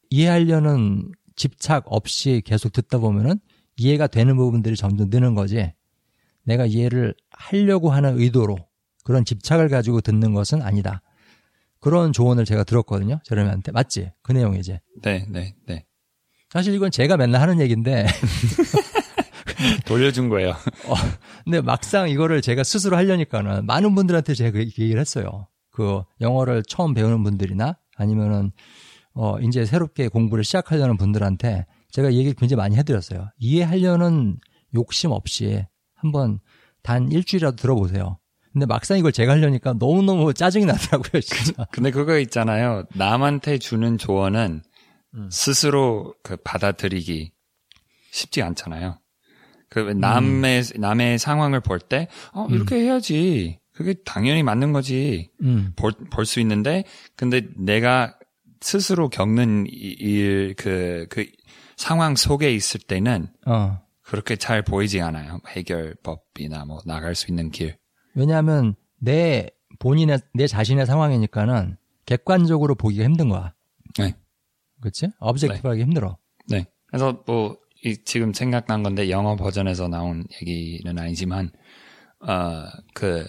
[0.09, 3.39] 이해하려는 집착 없이 계속 듣다 보면은
[3.77, 5.71] 이해가 되는 부분들이 점점 느는 거지.
[6.43, 8.57] 내가 이해를 하려고 하는 의도로
[9.03, 11.01] 그런 집착을 가지고 듣는 것은 아니다.
[11.79, 13.19] 그런 조언을 제가 들었거든요.
[13.23, 13.71] 제레미한테.
[13.71, 14.11] 맞지?
[14.21, 14.79] 그 내용이지.
[15.01, 15.85] 네, 네, 네.
[16.49, 18.05] 사실 이건 제가 맨날 하는 얘기인데
[19.85, 20.55] 돌려준 거예요.
[21.43, 25.47] 근데 막상 이거를 제가 스스로 하려니까는 많은 분들한테 제가 그 얘기를 했어요.
[25.71, 28.51] 그 영어를 처음 배우는 분들이나 아니면은
[29.13, 33.29] 어 이제 새롭게 공부를 시작하려는 분들한테 제가 얘기를 굉장히 많이 해드렸어요.
[33.37, 34.37] 이해하려는
[34.75, 36.39] 욕심 없이 한번
[36.83, 38.19] 단 일주일이라도 들어보세요.
[38.53, 41.65] 근데 막상 이걸 제가 하려니까 너무너무 짜증이 나더라고요, 진짜.
[41.71, 42.83] 근데 그거 있잖아요.
[42.95, 44.63] 남한테 주는 조언은
[45.15, 45.29] 음.
[45.31, 47.31] 스스로 그 받아들이기
[48.11, 48.97] 쉽지 않잖아요.
[49.69, 53.59] 그 남의 남의 상황을 볼 때, 어 이렇게 해야지.
[53.73, 55.31] 그게 당연히 맞는 거지.
[55.41, 55.73] 음,
[56.11, 56.83] 볼수 있는데,
[57.15, 58.17] 근데 내가
[58.61, 61.25] 스스로 겪는 일, 그, 그
[61.77, 63.79] 상황 속에 있을 때는 어.
[64.01, 65.39] 그렇게 잘 보이지 않아요.
[65.47, 67.77] 해결법이나 뭐 나갈 수 있는 길.
[68.15, 73.53] 왜냐하면 내 본인의 내 자신의 상황이니까는 객관적으로 보기가 힘든 거야.
[73.97, 74.13] 네.
[74.81, 75.07] 그렇지?
[75.19, 76.17] 업젝티브하기 힘들어.
[76.49, 76.65] 네.
[76.87, 77.68] 그래서 뭐, 이
[78.05, 81.51] 지금 생각난 건데 영어 버전에서 나온 얘기는 아니지만,
[82.19, 83.25] 어, 그,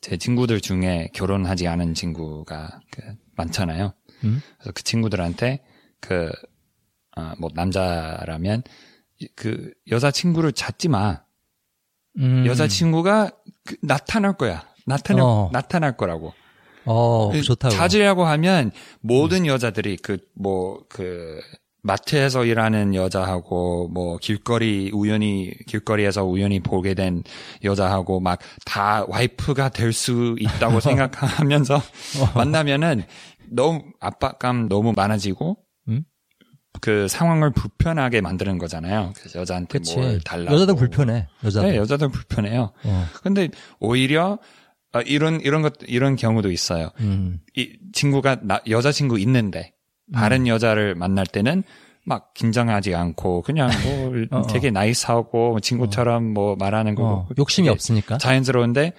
[0.00, 3.02] 제 친구들 중에 결혼하지 않은 친구가 그
[3.36, 3.92] 많잖아요.
[4.24, 4.40] 음?
[4.58, 5.62] 그래서 그 친구들한테
[6.00, 6.30] 그,
[7.16, 8.62] 어, 뭐, 남자라면,
[9.18, 11.20] 이- 그, 여자 친구를 찾지 마.
[12.18, 12.44] 음.
[12.46, 13.30] 여자 친구가
[13.64, 14.66] 그 나타날 거야.
[14.86, 15.50] 나타날, 어.
[15.52, 16.32] 나타날 거라고.
[16.86, 17.74] 어, 좋다고.
[17.74, 21.40] 찾으려고 하면 모든 여자들이 그 뭐그
[21.82, 27.22] 마트에서 일하는 여자하고 뭐 길거리 우연히 길거리에서 우연히 보게 된
[27.64, 31.80] 여자하고 막 다 와이프가 될 수 있다고 생각하면서
[32.36, 33.04] 만나면은
[33.50, 35.56] 너무 압박감 너무 많아지고
[35.88, 36.04] 음?
[36.80, 39.12] 그 상황을 불편하게 만드는 거잖아요.
[39.16, 39.96] 그래서 여자한테 그치.
[39.96, 41.26] 뭘 달라고 여자들 불편해.
[41.44, 41.70] 여자들.
[41.70, 42.72] 네, 여자들 불편해요.
[42.84, 43.06] 어.
[43.22, 43.48] 근데
[43.80, 44.38] 오히려
[44.92, 46.90] 아, 이런 이런 것 이런 경우도 있어요.
[47.00, 47.40] 음.
[47.56, 49.72] 이 친구가 나, 여자친구 있는데
[50.14, 51.62] 다른 여자를 만날 때는
[52.04, 54.46] 막 긴장하지 않고 그냥 뭐 어, 어.
[54.46, 58.18] 되게 나이스하고 친구처럼 뭐 말하는 거 어, 욕심이 되게 없으니까.
[58.18, 58.92] 자연스러운데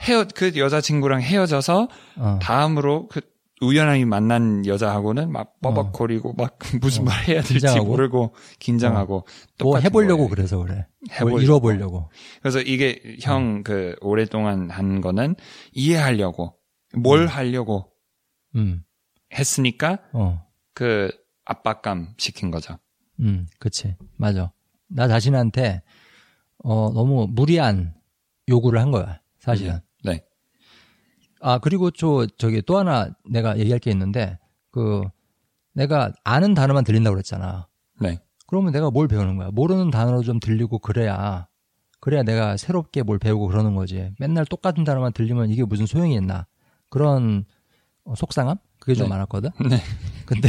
[0.00, 2.38] 헤어 그 여자 친구랑 헤어져서 어.
[2.42, 3.20] 다음으로 그
[3.62, 7.84] 우연히 만난 여자하고는 막 뻐벅거리고 막 무슨 말 해야 될지 긴장하고?
[7.84, 9.26] 모르고 긴장하고
[9.62, 10.28] 뭐 해보려고 거예요.
[10.30, 10.86] 그래서 그래.
[11.02, 11.40] 뭐 해보려고.
[11.42, 12.10] 이뤄보려고.
[12.40, 15.36] 그래서 이게 형 그 오랫동안 한 거는
[15.72, 16.54] 이해하려고
[16.96, 17.92] 뭘 하려고
[18.56, 18.82] 음.
[19.32, 20.46] 했으니까 어.
[20.74, 21.10] 그
[21.44, 22.78] 압박감 시킨 거죠.
[23.20, 23.46] 음.
[23.58, 23.96] 그치.
[24.16, 24.52] 맞아.
[24.88, 25.82] 나 자신한테
[26.62, 27.94] 어, 너무 무리한
[28.48, 29.20] 요구를 한 거야.
[29.38, 29.80] 사실은.
[30.04, 30.24] 네.
[31.40, 34.38] 아, 그리고 저, 저기 또 하나 내가 얘기할 게 있는데,
[34.70, 35.02] 그,
[35.72, 37.66] 내가 아는 단어만 들린다고 그랬잖아.
[38.00, 38.18] 네.
[38.46, 39.50] 그러면 내가 뭘 배우는 거야?
[39.50, 41.48] 모르는 단어로 좀 들리고 그래야,
[42.00, 44.12] 그래야 내가 새롭게 뭘 배우고 그러는 거지.
[44.18, 46.46] 맨날 똑같은 단어만 들리면 이게 무슨 소용이 있나.
[46.88, 47.44] 그런
[48.04, 48.58] 어, 속상함?
[48.80, 49.10] 그게 좀 네.
[49.10, 49.50] 많았거든?
[49.68, 49.78] 네.
[50.26, 50.48] 근데,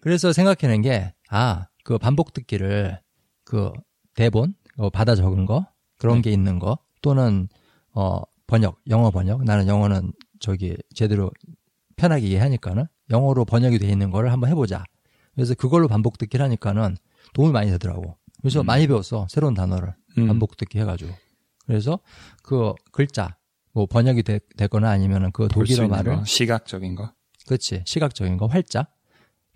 [0.00, 3.00] 그래서 생각해낸 게, 아, 그 반복 듣기를,
[3.44, 3.72] 그,
[4.14, 5.66] 대본, 어, 받아 적은 거,
[5.98, 6.22] 그런 네.
[6.22, 7.48] 게 있는 거, 또는,
[7.94, 9.44] 어, 번역, 영어 번역.
[9.44, 11.30] 나는 영어는 저기, 제대로
[11.96, 14.84] 편하게 이해하니까는, 영어로 번역이 돼 있는 거를 한번 해보자.
[15.34, 16.96] 그래서 그걸로 반복 듣기를 하니까는
[17.34, 18.16] 도움이 많이 되더라고.
[18.40, 18.66] 그래서 음.
[18.66, 19.26] 많이 배웠어.
[19.30, 19.94] 새로운 단어를.
[20.18, 20.26] 음.
[20.26, 21.12] 반복 듣기 해가지고.
[21.66, 22.00] 그래서
[22.42, 23.36] 그 글자,
[23.72, 27.12] 뭐 번역이 되, 되거나 아니면은 그 독일어 말을 거, 시각적인 거.
[27.46, 27.82] 그렇지.
[27.86, 28.86] 시각적인 거, 활자.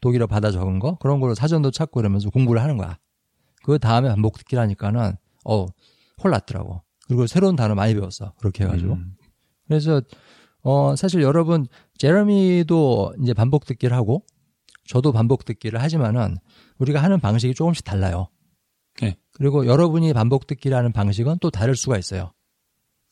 [0.00, 2.98] 독일어 받아 적은 거, 그런 거로 사전도 찾고 이러면서 공부를 하는 거야.
[3.62, 5.66] 그 다음에 반복 듣기를 하니까는, 어,
[6.22, 6.82] 홀났더라고.
[7.06, 8.32] 그리고 새로운 단어 많이 배웠어.
[8.38, 8.94] 그렇게 해가지고.
[8.94, 9.16] 음.
[9.66, 10.00] 그래서
[10.62, 11.66] 어 사실 여러분
[11.98, 14.24] 제러미도 이제 반복 듣기를 하고
[14.86, 16.36] 저도 반복 듣기를 하지만은
[16.78, 18.28] 우리가 하는 방식이 조금씩 달라요.
[19.00, 19.16] 네.
[19.32, 22.32] 그리고 여러분이 반복 듣기를 하는 방식은 또 다를 수가 있어요.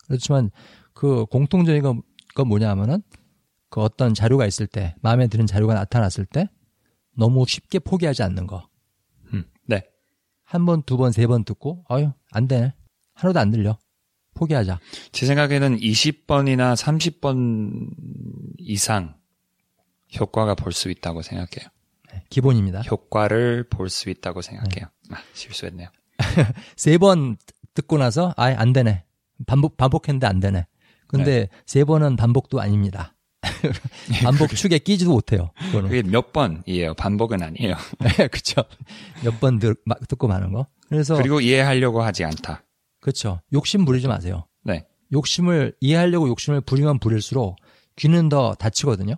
[0.07, 0.51] 그렇지만
[0.95, 2.01] 그 공통적인 건,
[2.33, 3.03] 건 뭐냐면은
[3.69, 6.49] 그 어떤 자료가 있을 때 마음에 드는 자료가 나타났을 때
[7.15, 8.67] 너무 쉽게 포기하지 않는 거.
[9.33, 9.83] 음, 네.
[10.43, 12.73] 한 번, 두 번, 세 번 듣고 아유 안 되네.
[13.13, 13.77] 하나도 안 들려.
[14.33, 14.79] 포기하자.
[15.11, 17.89] 제 생각에는 20번이나 30번
[18.57, 19.15] 이상
[20.19, 21.69] 효과가 볼 수 있다고 생각해요.
[22.13, 22.81] 네, 기본입니다.
[22.81, 24.87] 효과를 볼 수 있다고 생각해요.
[25.11, 25.89] 아, 실수했네요.
[26.77, 27.37] 세 번
[27.73, 29.03] 듣고 나서 아예 안 되네.
[29.47, 30.65] 반복 반복했는데 안 되네.
[31.17, 33.13] 근데 세 번은 반복도 아닙니다.
[34.23, 35.51] 반복 축에 끼지도 못해요.
[35.67, 35.89] 그거는.
[35.89, 36.93] 그게 몇 번이에요.
[36.95, 37.75] 반복은 아니에요.
[37.99, 38.63] 네, 그렇죠.
[39.23, 40.67] 몇 번 듣고 마는 거.
[40.89, 42.63] 그래서 그리고 이해하려고 하지 않다.
[43.01, 43.41] 그렇죠.
[43.53, 44.45] 욕심 부리지 마세요.
[44.63, 44.85] 네.
[45.13, 47.55] 욕심을 이해하려고 욕심을 부리면 부릴수록
[47.97, 49.15] 귀는 더 다치거든요.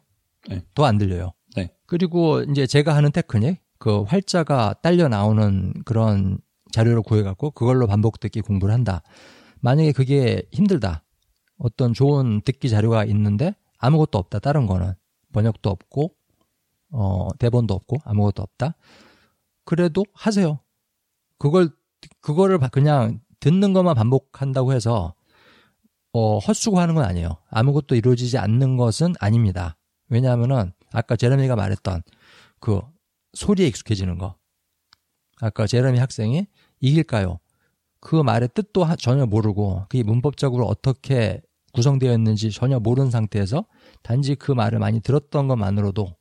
[0.50, 0.62] 네.
[0.76, 1.34] 더안 들려요.
[1.56, 1.72] 네.
[1.86, 6.38] 그리고 이제 제가 하는 테크닉 그 활자가 딸려 나오는 그런
[6.72, 9.02] 자료를 구해갖고 그걸로 반복 듣기 공부를 한다.
[9.62, 11.04] 만약에 그게 힘들다.
[11.58, 14.40] 어떤 좋은 듣기 자료가 있는데 아무것도 없다.
[14.40, 14.94] 다른 거는
[15.34, 16.16] 번역도 없고
[16.92, 18.76] 어 대본도 없고 아무것도 없다.
[19.66, 20.60] 그래도 하세요.
[21.38, 21.70] 그걸
[22.22, 25.14] 그거를 그냥 듣는 것만 반복한다고 해서
[26.14, 27.38] 어 헛수고하는 건 아니에요.
[27.50, 29.78] 아무것도 이루어지지 않는 것은 아닙니다.
[30.10, 32.02] 왜냐하면은 아까 제레미가 말했던
[32.60, 32.82] 그
[33.34, 34.36] 소리에 익숙해지는 거.
[35.40, 36.48] 아까 제레미 학생이
[36.80, 37.40] 이길까요?
[38.00, 41.42] 그 말의 뜻도 전혀 모르고 그게 문법적으로 어떻게
[41.78, 43.66] 구성되어 있는지 전혀 모르는 상태에서
[44.04, 46.16] 단지 그 말을 많이 들었던 것만으로도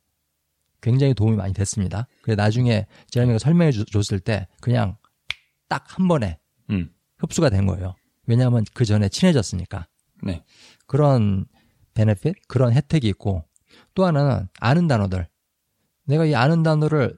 [0.81, 2.07] 굉장히 도움이 많이 됐습니다.
[2.21, 4.97] 그래 나중에 제레미가 설명해 줬을 때 그냥
[5.67, 6.39] 딱 한 번에
[6.69, 6.89] 음.
[7.17, 7.95] 흡수가 된 거예요.
[8.27, 9.87] 왜냐하면 그 전에 친해졌으니까.
[10.23, 10.43] 네.
[10.85, 11.45] 그런
[11.93, 13.43] 베네핏, 그런 혜택이 있고
[13.95, 15.27] 또 하나는 아는 단어들.
[16.05, 17.17] 내가 이 아는 단어를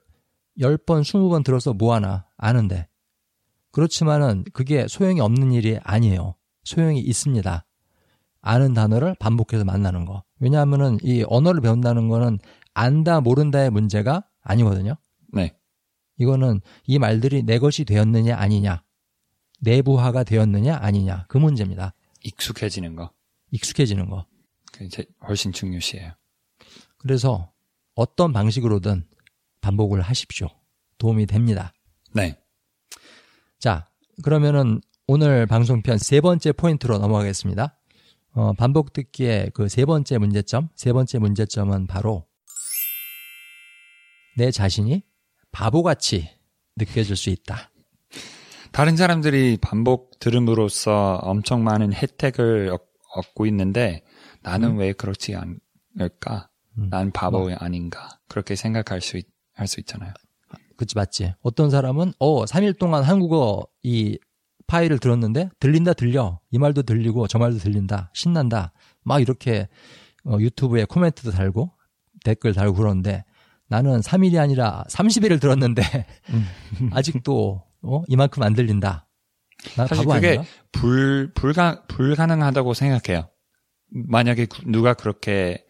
[0.60, 2.88] 10번, 20번 들어서 뭐하나 아는데
[3.71, 6.36] 그렇지만은 그게 소용이 없는 일이 아니에요.
[6.63, 7.65] 소용이 있습니다.
[8.41, 10.23] 아는 단어를 반복해서 만나는 거.
[10.39, 12.39] 왜냐하면은 이 언어를 배운다는 거는
[12.73, 14.95] 안다, 모른다의 문제가 아니거든요.
[15.34, 15.56] 네.
[16.17, 18.84] 이거는 이 말들이 내 것이 되었느냐, 아니냐.
[19.62, 21.25] 내부화가 되었느냐, 아니냐.
[21.28, 21.93] 그 문제입니다.
[22.23, 23.12] 익숙해지는 거.
[23.52, 24.25] 익숙해지는 거.
[24.71, 26.13] 그 이제 훨씬 중요시해요.
[26.97, 27.52] 그래서
[27.95, 29.06] 어떤 방식으로든
[29.62, 30.47] 반복을 하십시오.
[30.97, 31.73] 도움이 됩니다.
[32.13, 32.38] 네.
[33.60, 33.89] 자,
[34.23, 37.79] 그러면은 오늘 방송편 세 번째 포인트로 넘어가겠습니다.
[38.34, 42.26] 어, 반복 듣기의 그 세 번째 문제점, 세 번째 문제점은 바로
[44.38, 45.04] 내 자신이
[45.52, 46.30] 바보같이
[46.78, 47.72] 느껴질 수 있다.
[48.72, 52.88] 다른 사람들이 반복 들음으로써 엄청 많은 혜택을 얻,
[53.34, 54.04] 고 있는데
[54.44, 54.78] 나는 음.
[54.78, 56.50] 왜 그렇지 않을까?
[56.78, 56.89] 음.
[56.92, 57.54] 난 바보 뭐.
[57.58, 58.20] 아닌가?
[58.28, 59.20] 그렇게 생각할 수,
[59.54, 60.13] 할수 있잖아요.
[60.78, 61.34] 그치, 맞지.
[61.42, 64.20] 어떤 사람은, 어, 3일 동안 한국어 이
[64.70, 66.40] 파일을 들었는데, 들린다, 들려.
[66.52, 68.12] 이 말도 들리고, 저 말도 들린다.
[68.14, 68.72] 신난다.
[69.04, 69.68] 막 이렇게,
[70.26, 71.72] 어, 유튜브에 코멘트도 달고,
[72.24, 73.26] 댓글 달고 그러는데,
[73.68, 75.82] 나는 3일이 아니라 30일을 들었는데,
[76.30, 76.46] 음.
[76.94, 79.08] 아직도, 어, 이만큼 안 들린다.
[79.76, 80.44] 나 사실 그게 아닌가?
[80.72, 83.28] 불, 불가, 불가능하다고 생각해요.
[83.90, 85.66] 만약에 누가 그렇게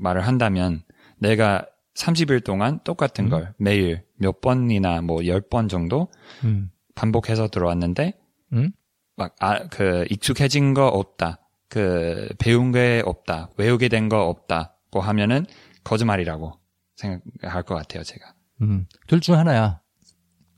[0.00, 0.82] 말을 한다면,
[1.18, 3.30] 내가 30일 동안 똑같은 음.
[3.30, 6.08] 걸 매일 몇 번이나 뭐 10번 정도
[6.42, 6.70] 음.
[6.94, 8.14] 반복해서 들어왔는데
[8.52, 8.72] 음?
[9.16, 11.40] 막 아, 그 익숙해진 거 없다.
[11.68, 13.50] 그 배운 게 없다.
[13.56, 15.46] 외우게 된 거 없다고 하면은
[15.84, 16.52] 거짓말이라고
[16.96, 18.34] 생각할 것 같아요, 제가.
[18.62, 18.86] 음.
[19.06, 19.80] 둘 중 하나야.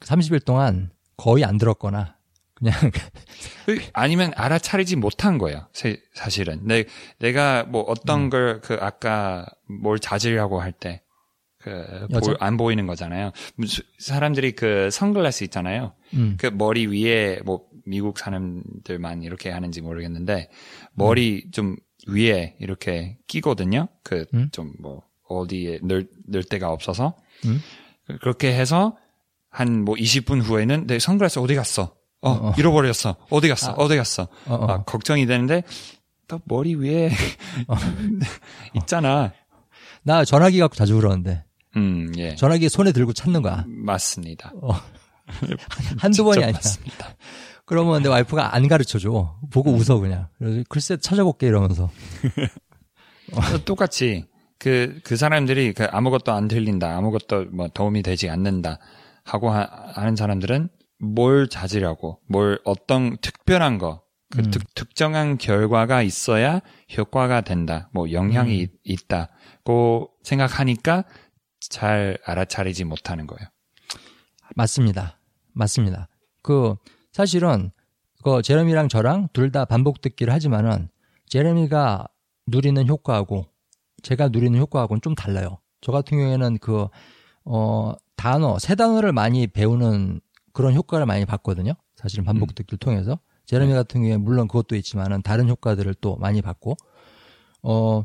[0.00, 2.16] 30일 동안 거의 안 들었거나
[2.54, 2.74] 그냥
[3.66, 5.68] 그 아니면 알아차리지 못한 거예요.
[6.14, 6.84] 사실은 내
[7.18, 8.30] 내가 뭐 어떤 음.
[8.30, 11.02] 걸그 아까 뭘 찾으려고 할 때
[11.66, 13.32] 그안 보이는 거잖아요.
[13.98, 15.92] 사람들이 그 선글라스 있잖아요.
[16.14, 16.36] 음.
[16.38, 20.50] 그 머리 위에 뭐 미국 사람들만 이렇게 하는지 모르겠는데
[20.94, 21.50] 머리 음.
[21.50, 21.76] 좀
[22.08, 23.88] 위에 이렇게 끼거든요.
[24.02, 25.00] 그 좀뭐 음?
[25.28, 27.60] 어디에 늘, 늘 데가 없어서 음?
[28.20, 28.96] 그렇게 해서
[29.56, 31.94] 한 뭐 20분 후에는 내 선글라스 어디 갔어?
[32.20, 32.54] 어, 어, 어.
[32.58, 33.16] 잃어버렸어.
[33.30, 33.72] 어디 갔어?
[33.72, 33.88] 아.
[33.88, 34.24] 디 갔어?
[34.46, 34.66] 어, 어.
[34.66, 35.62] 막 걱정이 되는데
[36.28, 37.10] 또 머리 위에
[37.68, 37.74] 어.
[38.76, 39.32] 있잖아.
[40.02, 41.42] 나 전화기 갖고 자주 그러는데.
[41.76, 42.34] 음, 예.
[42.34, 43.64] 전화기 손에 들고 찾는 거야.
[43.66, 44.52] 맞습니다.
[44.62, 44.72] 어.
[45.98, 46.52] 한두 번이 아니야.
[46.54, 47.16] 맞습니다.
[47.64, 49.36] 그러면 내 와이프가 안 가르쳐 줘.
[49.50, 49.78] 보고 음.
[49.78, 50.28] 웃어 그냥.
[50.38, 51.90] 그래서 글쎄 찾아볼게 이러면서.
[53.32, 53.64] 어.
[53.64, 54.24] 똑같이
[54.58, 58.78] 그, 그 사람들이 그 아무것도 안 들린다, 아무것도 뭐 도움이 되지 않는다
[59.24, 59.66] 하고 하,
[60.04, 64.50] 는 사람들은 뭘 찾으려고, 뭘 어떤 특별한 거, 그 음.
[64.50, 66.60] 특, 특정한 결과가 있어야
[66.96, 67.90] 효과가 된다.
[67.92, 68.68] 뭐 영향이 음.
[68.84, 71.04] 있다고 생각하니까
[71.70, 73.48] 잘 알아차리지 못하는 거예요.
[74.54, 75.18] 맞습니다.
[75.52, 76.08] 맞습니다.
[76.42, 76.76] 그
[77.12, 77.70] 사실은
[78.22, 80.88] 그 제레미랑 저랑 둘 다 반복 듣기를 하지만은
[81.28, 82.06] 제레미가
[82.46, 83.46] 누리는 효과하고
[84.02, 85.58] 제가 누리는 효과하고는 좀 달라요.
[85.80, 86.86] 저 같은 경우에는 그
[87.44, 90.20] 어, 단어, 새 단어를 많이 배우는
[90.52, 91.72] 그런 효과를 많이 봤거든요.
[91.96, 92.54] 사실은 반복 음.
[92.54, 93.18] 듣기를 통해서.
[93.44, 96.76] 제레미 같은 경우에 물론 그것도 있지만은 다른 효과들을 또 많이 봤고,
[97.62, 98.04] 어,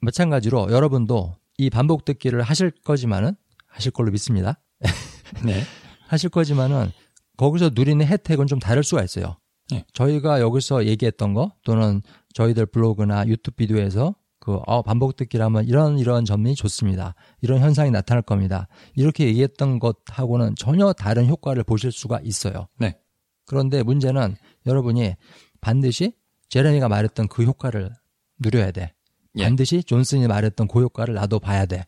[0.00, 3.36] 마찬가지로 여러분도 이 반복 듣기를 하실 거지만은
[3.68, 4.60] 하실 걸로 믿습니다.
[5.46, 5.62] 네.
[6.08, 6.90] 하실 거지만은
[7.36, 9.36] 거기서 누리는 혜택은 좀 다를 수가 있어요.
[9.70, 9.84] 네.
[9.92, 12.02] 저희가 여기서 얘기했던 거 또는
[12.34, 17.14] 저희들 블로그나 유튜브 비디오에서 그 어, 반복 듣기를 하면 이런 이런 점이 좋습니다.
[17.42, 18.66] 이런 현상이 나타날 겁니다.
[18.96, 22.66] 이렇게 얘기했던 것하고는 전혀 다른 효과를 보실 수가 있어요.
[22.80, 22.98] 네.
[23.46, 24.34] 그런데 문제는
[24.66, 25.14] 여러분이
[25.60, 26.12] 반드시
[26.48, 27.92] 제레미가 말했던 그 효과를
[28.40, 28.94] 누려야 돼.
[29.36, 29.44] 예.
[29.44, 31.86] 반드시 존슨이 말했던 그 효과를 나도 봐야 돼.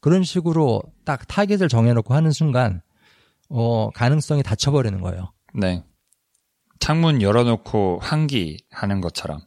[0.00, 2.82] 그런 식으로 딱 타겟을 정해놓고 하는 순간
[3.50, 5.32] 어, 가능성이 닫혀버리는 거예요.
[5.54, 5.82] 네.
[6.80, 9.40] 창문 열어놓고 환기 하는 것처럼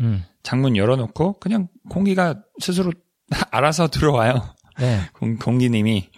[0.00, 0.24] 음.
[0.42, 2.92] 창문 열어놓고 그냥 공기가 스스로
[3.50, 4.54] 알아서 들어와요.
[4.78, 5.00] 네.
[5.14, 6.10] 공, 공기님이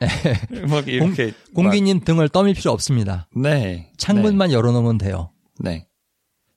[0.68, 3.28] 막 이렇게 공 기님 등을 떠밀 필요 없습니다.
[3.30, 5.32] 막- 네 창문만 열어놓으면 돼요.
[5.60, 5.70] 네.
[5.70, 5.86] 네.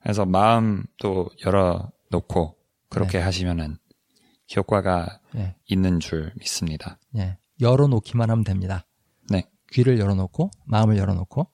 [0.02, 2.56] 그래서 마음도 열어놓고
[2.90, 3.78] 그렇게 하시면은
[4.56, 5.56] 효과가 네.
[5.68, 7.00] 있는 줄 믿습니다.
[7.12, 7.38] 네.
[7.62, 8.86] 열어놓기만 하면 됩니다.
[9.30, 9.44] 네.
[9.72, 11.48] 귀를 열어놓고 마음을 열어놓고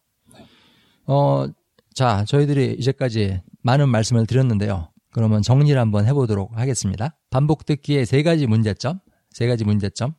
[1.07, 1.45] 어,
[1.93, 4.91] 자 저희들이 이제까지 많은 말씀을 드렸는데요.
[5.11, 7.17] 그러면 정리를 한번 해보도록 하겠습니다.
[7.29, 10.13] 반복 듣기의 세 가지 문제점, 세 가지 문제점.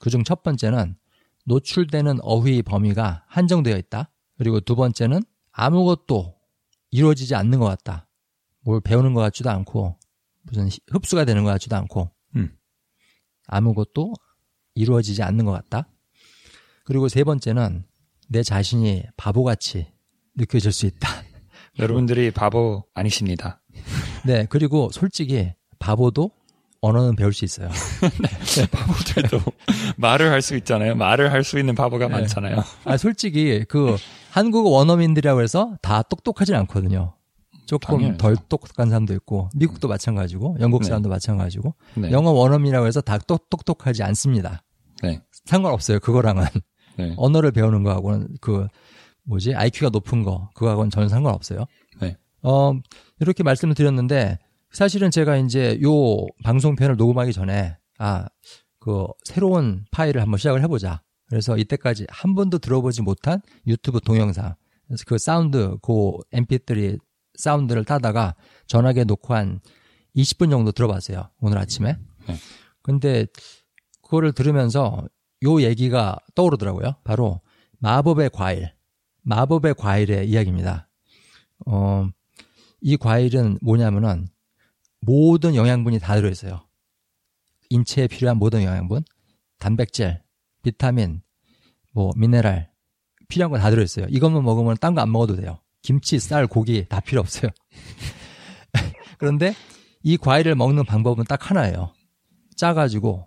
[0.00, 0.96] 그중 첫 번째는
[1.44, 4.10] 노출되는 어휘 범위가 한정되어 있다.
[4.38, 6.34] 그리고 두 번째는 아무것도
[6.90, 8.08] 이루어지지 않는 것 같다.
[8.64, 9.96] 뭘 배우는 것 같지도 않고
[10.42, 12.56] 무슨 히- 흡수가 되는 것 같지도 않고 음.
[13.46, 14.14] 아무것도
[14.74, 15.88] 이루어지지 않는 것 같다.
[16.84, 17.84] 그리고 세 번째는
[18.28, 19.86] 내 자신이 바보같이
[20.36, 21.08] 느껴질 수 있다.
[21.78, 23.62] 여러분들이 바보 아니십니다.
[24.26, 26.30] 네, 그리고 솔직히 바보도
[26.80, 27.68] 언어는 배울 수 있어요.
[28.72, 29.40] 바보들도
[29.96, 30.94] 말을 할 수 있잖아요.
[30.96, 32.12] 말을 할 수 있는 바보가 네.
[32.14, 32.56] 많잖아요.
[32.84, 33.96] 아, 솔직히 그
[34.30, 37.14] 한국어 원어민들이라고 해서 다 똑똑하진 않거든요.
[37.66, 38.18] 조금 당연하죠.
[38.18, 40.88] 덜 똑똑한 사람도 있고 미국도 마찬가지고 영국 네.
[40.88, 42.10] 사람도 마찬가지고 네.
[42.10, 44.62] 영어 원어민이라고 해서 다 똑, 똑똑하지 않습니다.
[45.02, 45.20] 네.
[45.44, 46.00] 상관없어요.
[46.00, 46.44] 그거랑은
[46.98, 47.14] 네.
[47.16, 48.66] 언어를 배우는 거하고는 그
[49.24, 51.64] 뭐지 IQ가 높은 거 그거하고는 전혀 상관없어요.
[52.00, 52.16] 네.
[52.42, 52.72] 어
[53.20, 54.38] 이렇게 말씀을 드렸는데
[54.72, 58.26] 사실은 제가 이제 요 방송편을 녹음하기 전에 아
[58.82, 61.02] 그 새로운 파일을 한번 시작을 해보자.
[61.28, 64.56] 그래서 이때까지 한 번도 들어보지 못한 유튜브 동영상
[65.06, 66.98] 그 사운드 그 MP3
[67.34, 68.34] 사운드를 따다가
[68.66, 69.60] 전화기에 놓고 한
[70.16, 71.30] 20분 정도 들어봤어요.
[71.40, 71.96] 오늘 아침에.
[72.28, 72.34] 네.
[72.82, 73.26] 근데
[74.02, 75.06] 그거를 들으면서
[75.44, 76.96] 요 얘기가 떠오르더라고요.
[77.04, 77.40] 바로
[77.78, 78.72] 마법의 과일.
[79.22, 80.88] 마법의 과일의 이야기입니다.
[81.66, 82.08] 어,
[82.80, 84.28] 이 과일은 뭐냐면은
[85.00, 86.66] 모든 영양분이 다 들어있어요.
[87.70, 89.02] 인체에 필요한 모든 영양분,
[89.58, 90.20] 단백질,
[90.62, 91.22] 비타민,
[91.92, 92.70] 뭐 미네랄
[93.28, 94.06] 필요한 거 다 들어있어요.
[94.10, 95.58] 이것만 먹으면 딴 거 안 먹어도 돼요.
[95.82, 97.50] 김치, 쌀, 고기 다 필요 없어요.
[99.18, 99.54] 그런데
[100.02, 101.92] 이 과일을 먹는 방법은 딱 하나예요.
[102.56, 103.26] 짜가지고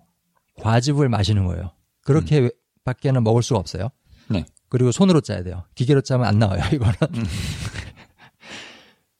[0.61, 1.71] 과즙을 마시는 거예요.
[2.03, 2.49] 그렇게
[2.83, 3.89] 밖에는 먹을 수가 없어요.
[4.29, 4.45] 네.
[4.69, 5.65] 그리고 손으로 짜야 돼요.
[5.75, 6.95] 기계로 짜면 안 나와요, 이거는.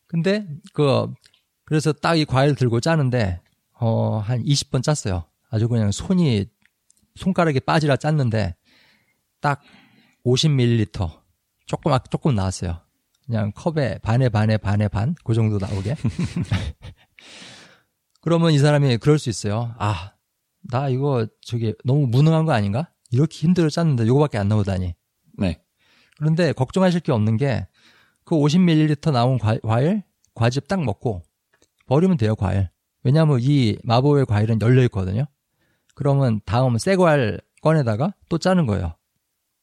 [0.07, 1.07] 근데, 그,
[1.65, 3.41] 그래서 딱 이 과일 들고 짜는데,
[3.79, 5.25] 어, 한 20번 짰어요.
[5.49, 6.45] 아주 그냥 손이,
[7.15, 8.55] 손가락이 빠지라 짰는데,
[9.41, 9.61] 딱
[10.25, 11.11] 50ml.
[11.65, 12.79] 조금, 아- 조금 나왔어요.
[13.25, 15.15] 그냥 컵에 반에 반에 반에 반?
[15.23, 15.95] 그 정도 나오게.
[18.21, 19.75] 그러면 이 사람이 그럴 수 있어요.
[19.77, 20.13] 아,
[20.61, 22.91] 나 이거 저기 너무 무능한 거 아닌가?
[23.11, 24.95] 이렇게 힘들어 짰는데 요거밖에 안 나오다니.
[25.37, 25.61] 네.
[26.17, 27.67] 그런데 걱정하실 게 없는 게
[28.25, 31.21] 그 50ml 나온 과, 과일 과즙 딱 먹고
[31.85, 32.69] 버리면 돼요 과일.
[33.03, 35.25] 왜냐하면 이 마법의 과일은 열려 있거든요.
[35.93, 38.95] 그러면 다음 새 과일 꺼내다가 또 짜는 거예요.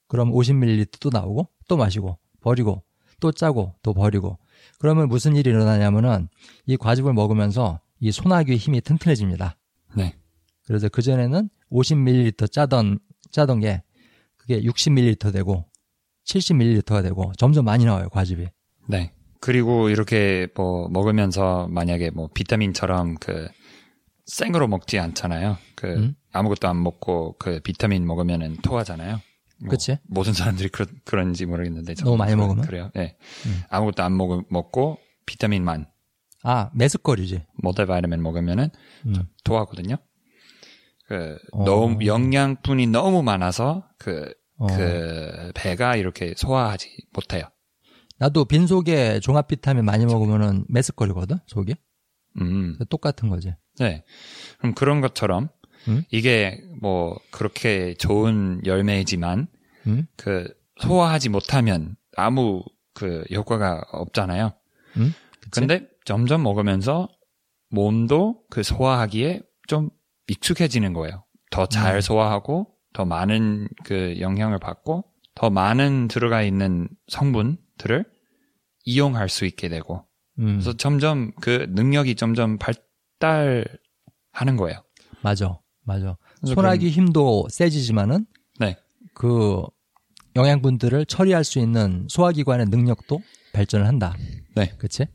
[0.07, 2.85] 그럼 50ml 또 나오고 또 마시고 버리고
[3.22, 4.38] 또 짜고 또 버리고
[4.78, 6.28] 그러면 무슨 일이 일어나냐면은
[6.66, 9.56] 이 과즙을 먹으면서 이 소나기의 힘이 튼튼해집니다.
[9.96, 10.16] 네.
[10.66, 12.98] 그래서 그 전에는 50ml 짜던,
[13.30, 13.82] 짜던 게
[14.37, 15.64] 그게 60ml 되고
[16.26, 18.48] 70ml가 되고 점점 많이 나와요, 과즙이.
[18.88, 19.12] 네.
[19.40, 23.48] 그리고 이렇게 뭐 먹으면서 만약에 뭐 비타민처럼 그
[24.26, 25.58] 생으로 먹지 않잖아요.
[25.76, 26.14] 그 음?
[26.32, 29.20] 아무것도 안 먹고 그 비타민 먹으면은 토하잖아요.
[29.62, 29.98] 뭐 그치?
[30.05, 31.94] 모든 사람들이 그런, 그런지 모르겠는데.
[31.94, 32.64] 너무 많이 먹으면?
[32.64, 32.90] 그래요.
[32.94, 33.16] 네.
[33.46, 33.62] 음.
[33.70, 35.87] 아무것도 안 먹, 먹고 비타민만,
[36.42, 37.46] 아, 메스꺼리지.
[37.62, 38.70] 멀티바이타민 먹으면은
[39.07, 39.14] 음.
[39.44, 39.96] 토하거든요.
[41.07, 41.64] 그, 어.
[41.64, 44.66] 너무, 영양분이 너무 많아서 그, 어.
[44.66, 47.44] 그, 배가 이렇게 소화하지 못해요.
[48.18, 51.75] 나도 빈속에 종합 비타민 많이 먹으면은 메스꺼리거든, 속이.
[52.40, 52.79] 음.
[52.88, 53.55] 똑같은 거지.
[53.79, 54.05] 네.
[54.59, 55.48] 그럼 그런 것처럼
[55.88, 56.04] 음?
[56.10, 59.48] 이게 뭐 그렇게 좋은 열매이지만
[59.86, 60.06] 음?
[60.16, 62.62] 그 소화하지 못하면 아무
[62.94, 64.52] 그 효과가 없잖아요.
[64.96, 65.14] 음?
[65.50, 67.08] 근데 점점 먹으면서
[67.70, 69.90] 몸도 그 소화하기에 좀
[70.28, 71.24] 익숙해지는 거예요.
[71.50, 72.00] 더잘 음.
[72.00, 78.04] 소화하고 더 많은 그 영향을 받고 더 많은 들어가 있는 성분들을
[78.84, 80.06] 이용할 수 있게 되고
[80.38, 80.54] 음.
[80.54, 84.82] 그래서 점점 그 능력이 점점 발달하는 거예요.
[85.22, 85.58] 맞아.
[85.84, 86.16] 맞아.
[86.40, 88.26] 그래서 소화기 힘도 세지지만은
[88.60, 88.76] 네.
[89.14, 89.62] 그
[90.36, 93.20] 영양분들을 처리할 수 있는 소화기관의 능력도
[93.52, 94.14] 발전을 한다.
[94.54, 94.72] 네.
[94.78, 95.06] 그치?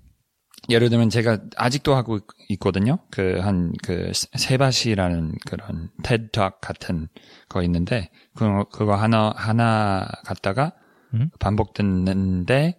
[0.70, 2.98] 예를 들면 제가 아직도 하고 있거든요.
[3.10, 7.08] 그 한 그 세바시라는 그런 테드톡 같은
[7.48, 10.74] 거 있는데 그거 그거 하나 하나 갖다가
[11.14, 11.30] 음?
[11.40, 12.78] 반복 듣는데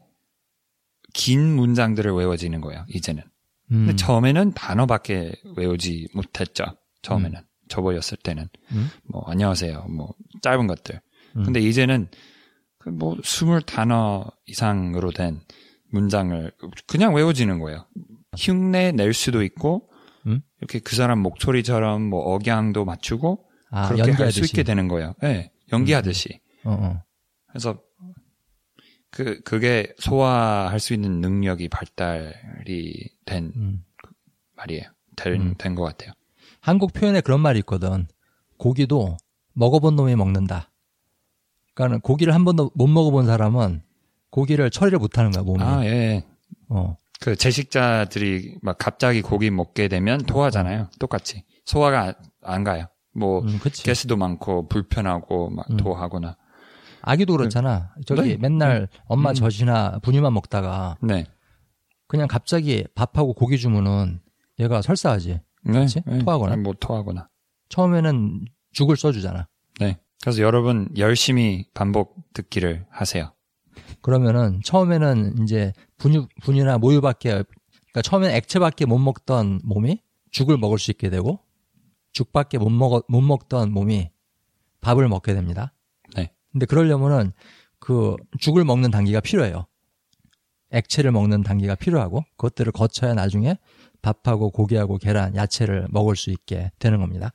[1.14, 2.84] 긴 문장들을 외워지는 거예요.
[2.88, 3.22] 이제는.
[3.72, 3.86] 음.
[3.86, 6.64] 근데 처음에는 단어밖에 외우지 못했죠.
[7.02, 8.88] 처음에는 저보였을 때는 음?
[9.04, 9.86] 뭐 안녕하세요.
[9.88, 11.00] 뭐 짧은 것들.
[11.36, 11.42] 음.
[11.44, 12.08] 근데 이제는
[12.78, 15.40] 그뭐 스물 단어 이상으로 된
[15.90, 16.52] 문장을
[16.86, 17.86] 그냥 외워지는 거예요.
[18.36, 19.88] 흉내 낼 수도 있고
[20.26, 20.40] 음?
[20.58, 24.44] 이렇게 그 사람 목소리처럼 뭐 억양도 맞추고 아, 그렇게 할 수.
[24.44, 25.14] 있게 되는 거예요.
[25.22, 26.40] 네, 연기하듯이.
[26.64, 27.02] 어, 어.
[27.48, 27.80] 그래서
[29.10, 33.84] 그 그게 소화할 수 있는 능력이 발달이 된 음.
[34.56, 34.84] 말이에요.
[35.26, 35.54] 음.
[35.58, 36.12] 된것 같아요.
[36.68, 38.06] 한국 표현에 그런 말이 있거든.
[38.58, 39.16] 고기도
[39.54, 40.70] 먹어본 놈이 먹는다.
[41.74, 43.80] 그러니까는 고기를 한 번도 못 먹어본 사람은
[44.30, 45.62] 고기를 처리를 못하는 거야 몸이.
[45.62, 46.26] 아 예.
[46.68, 46.98] 어.
[47.22, 50.90] 그 채식자들이 막 갑자기 고기 먹게 되면 토하잖아요.
[50.98, 52.84] 똑같이 소화가 안- 안 가요.
[53.14, 53.82] 뭐 음, 그치.
[53.84, 55.78] 가스도 많고 불편하고 막 음.
[55.78, 56.36] 토하거나.
[57.00, 57.94] 아기도 그렇잖아.
[58.04, 58.36] 저기 네.
[58.36, 59.34] 맨날 엄마 음.
[59.34, 61.24] 젖이나 분유만 먹다가 네.
[62.08, 64.20] 그냥 갑자기 밥하고 고기 주면은
[64.58, 65.40] 얘가 설사하지.
[65.64, 65.80] 네.
[65.80, 66.02] 그치?
[66.24, 66.56] 토하거나?
[66.56, 67.28] 뭐 토하거나.
[67.68, 69.48] 처음에는 죽을 써주잖아.
[69.80, 69.98] 네.
[70.20, 73.32] 그래서 여러분 열심히 반복 듣기를 하세요.
[74.02, 80.90] 그러면은 처음에는 이제 분유 분유나 모유밖에 그러니까 처음엔 액체밖에 못 먹던 몸이 죽을 먹을 수
[80.90, 81.40] 있게 되고
[82.12, 84.10] 죽밖에 못 먹어 못 먹던 몸이
[84.80, 85.72] 밥을 먹게 됩니다.
[86.16, 86.32] 네.
[86.52, 87.32] 근데 그러려면은
[87.78, 89.66] 그 죽을 먹는 단계가 필요해요.
[90.70, 93.56] 액체를 먹는 단계가 필요하고 그것들을 거쳐야 나중에
[94.02, 97.32] 밥하고 고기하고 계란, 야채를 먹을 수 있게 되는 겁니다.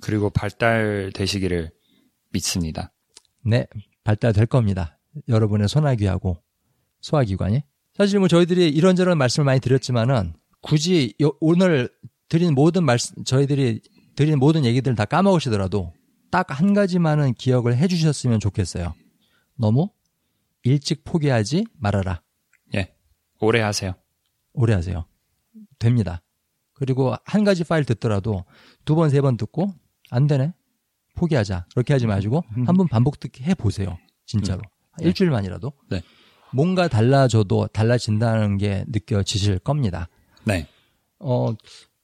[0.00, 1.70] 그리고 발달되시기를
[2.30, 2.92] 믿습니다.
[3.44, 3.66] 네,
[4.04, 4.98] 발달될 겁니다.
[5.28, 6.38] 여러분의 소화기하고
[7.00, 7.62] 소화기관이.
[7.96, 11.90] 사실 뭐 저희들이 이런저런 말씀을 많이 드렸지만은 굳이 요- 오늘
[12.28, 13.80] 드린 모든 말씀, 저희들이
[14.16, 15.92] 드린 모든 얘기들을 다 까먹으시더라도
[16.30, 18.94] 딱 한 가지만은 기억을 해 주셨으면 좋겠어요.
[19.56, 19.90] 너무
[20.64, 22.22] 일찍 포기하지 말아라.
[22.74, 22.92] 예.
[23.40, 23.94] 오래 하세요.
[24.52, 25.04] 오래 하세요.
[25.78, 26.22] 됩니다.
[26.72, 28.44] 그리고 한 가지 파일 듣더라도
[28.84, 29.72] 두 번, 세 번 듣고
[30.10, 30.52] 안 되네?
[31.14, 31.66] 포기하자.
[31.72, 33.98] 그렇게 하지 마시고 한 번 반복 듣기 해 보세요.
[34.26, 34.62] 진짜로.
[34.98, 35.06] 네.
[35.06, 35.72] 일주일만이라도.
[35.90, 36.02] 네.
[36.52, 40.08] 뭔가 달라져도 달라진다는 게 느껴지실 겁니다.
[40.44, 40.66] 네.
[41.18, 41.54] 어,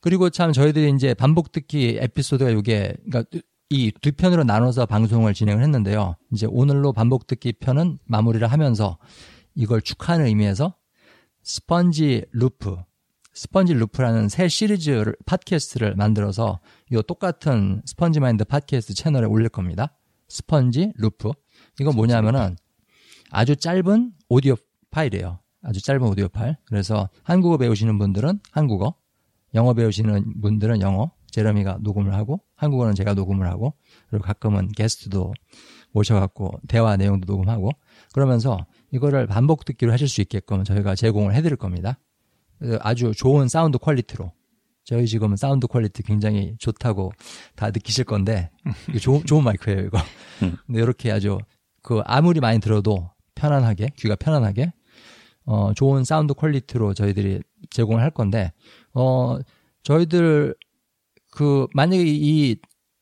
[0.01, 3.25] 그리고 참 저희들이 이제 반복 듣기 에피소드가 이게, 그러니까
[3.69, 6.17] 이 두 편으로 나눠서 방송을 진행을 했는데요.
[6.33, 8.99] 이제 오늘로 반복 듣기 편은 마무리를 하면서
[9.55, 10.75] 이걸 축하하는 의미에서
[11.43, 12.77] Sponge Loop,
[13.33, 19.97] Sponge Loop라는 새 시리즈를, 팟캐스트를 만들어서 이 똑같은 Sponge Mind 팟캐스트 채널에 올릴 겁니다.
[20.29, 21.31] Sponge Loop.
[21.81, 22.57] 이건 뭐냐면은
[23.31, 24.57] 아주 짧은 오디오
[24.91, 25.39] 파일이에요.
[25.63, 26.57] 아주 짧은 오디오 파일.
[26.65, 28.95] 그래서 한국어 배우시는 분들은 한국어,
[29.55, 33.75] 영어 배우시는 분들은 영어, 제러미가 녹음을 하고 한국어는 제가 녹음을 하고
[34.09, 35.33] 그리고 가끔은 게스트도
[35.93, 37.71] 모셔갖고 대화 내용도 녹음하고
[38.13, 41.99] 그러면서 이거를 반복 듣기로 하실 수 있게끔 저희가 제공을 해드릴 겁니다.
[42.81, 44.33] 아주 좋은 sound quality로
[44.85, 47.13] 저희 지금은 sound quality 굉장히 좋다고
[47.55, 48.51] 다 느끼실 건데
[48.89, 49.99] 이거 좋은, 좋은 마이크예요 이거.
[50.43, 50.57] 음.
[50.67, 51.39] 근데 이렇게 아주
[51.83, 54.73] 그 아무리 많이 들어도 편안하게 귀가 편안하게
[55.45, 57.41] 어 좋은 사운드 quality로 저희들이
[57.71, 58.53] 제공을 할 건데
[58.93, 59.39] 어
[59.83, 60.55] 저희들
[61.31, 62.57] 그 만약에 이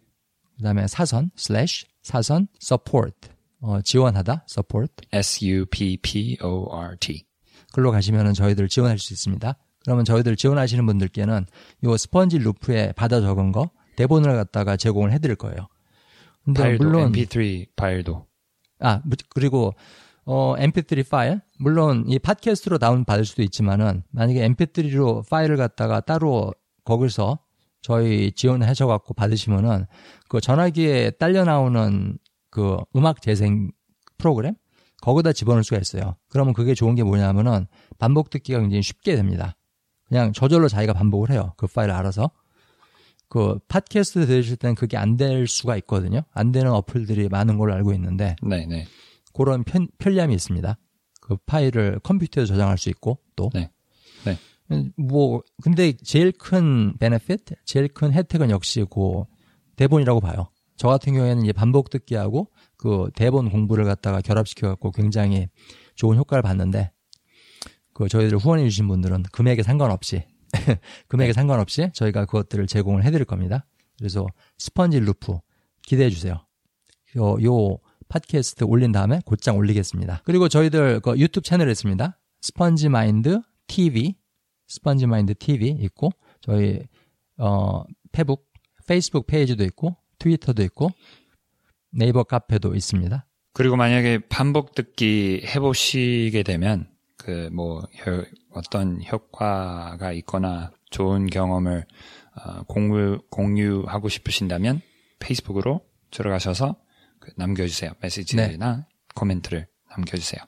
[0.57, 3.29] 그다음에 사선 slash 사선 support
[3.61, 7.25] 어, 지원하다 support S-U-P-P-O-R-T.
[7.73, 9.57] 글로 가시면은 저희들 지원할 수 있습니다.
[9.83, 11.45] 그러면 저희들 지원하시는 분들께는
[11.83, 15.67] 요 스펀지 루프에 받아 적은 거 대본을 갖다가 제공을 해드릴 거예요.
[16.43, 18.25] 근데 파일도, 물론 MP3 파일도.
[18.79, 19.73] 아 무- 그리고
[20.25, 26.53] 어 MP3 파일 물론 이 팟캐스트로 다운 받을 수도 있지만은 만약에 MP3로 파일을 갖다가 따로
[26.83, 27.39] 거기서
[27.81, 29.85] 저희 지원하셔 갖고 받으시면은
[30.27, 32.17] 그 전화기에 딸려 나오는
[32.49, 33.71] 그 음악 재생
[34.17, 34.55] 프로그램
[35.01, 36.15] 거기다 집어넣을 수가 있어요.
[36.29, 37.67] 그러면 그게 좋은 게 뭐냐면은
[37.99, 39.55] 반복 듣기가 굉장히 쉽게 됩니다.
[40.07, 41.53] 그냥 저절로 자기가 반복을 해요.
[41.57, 42.31] 그 파일을 알아서.
[43.35, 46.21] 그 팟캐스트 들으실 때는 그게 안 될 수가 있거든요.
[46.31, 48.87] 안 되는 어플들이 많은 걸로 알고 있는데 네, 네.
[49.33, 50.77] 그런 편, 편리함이 있습니다.
[51.19, 53.49] 그 파일을 컴퓨터에 저장할 수 있고 또.
[53.53, 53.69] 네.
[54.23, 54.37] 네.
[54.95, 59.23] 뭐 근데 제일 큰 benefit, 제일 큰 혜택은 역시 그
[59.75, 60.49] 대본이라고 봐요.
[60.77, 65.49] 저 같은 경우에는 이제 반복 듣기하고 그 대본 공부를 갖다가 결합시켜 갖고 굉장히
[65.95, 66.91] 좋은 효과를 봤는데
[67.93, 70.23] 그 저희들 후원해 주신 분들은 금액에 상관없이
[71.07, 73.65] 금액에 상관없이 저희가 그것들을 제공을 해 드릴 겁니다.
[73.97, 74.27] 그래서
[74.57, 75.37] 스펀지 루프
[75.83, 76.45] 기대해 주세요.
[77.17, 77.77] 요, 요
[78.09, 80.21] 팟캐스트 올린 다음에 곧장 올리겠습니다.
[80.25, 82.19] 그리고 저희들 그 유튜브 채널이 있습니다.
[82.41, 84.15] 스펀지 마인드 TV,
[84.67, 86.81] 스펀지 마인드 TV 있고 저희
[87.37, 88.47] 어 페북,
[88.87, 90.91] 페이스북 페이지도 있고 트위터도 있고
[91.91, 93.25] 네이버 카페도 있습니다.
[93.53, 97.83] 그리고 만약에 반복 듣기 해보시게 되면 그뭐
[98.55, 101.85] 어떤 효과가 있거나 좋은 경험을
[102.35, 104.81] 어, 공유 공유하고 싶으신다면
[105.19, 105.81] 페이스북으로
[106.11, 106.75] 들어가셔서
[107.19, 110.41] 그 남겨주세요 메시지나 코멘트를 남겨주세요.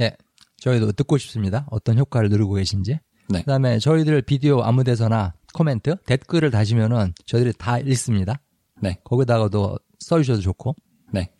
[0.00, 0.16] 예.
[0.58, 1.66] 저희도 듣고 싶습니다.
[1.70, 2.98] 어떤 효과를 누리고 계신지.
[3.28, 3.40] 네.
[3.40, 8.40] 그다음에 저희들 비디오 아무 데서나 코멘트, 댓글을 다시면은 저희들이 다 읽습니다.
[8.80, 10.74] 네, 거기다가도 써주셔도 좋고.
[11.12, 11.30] 네,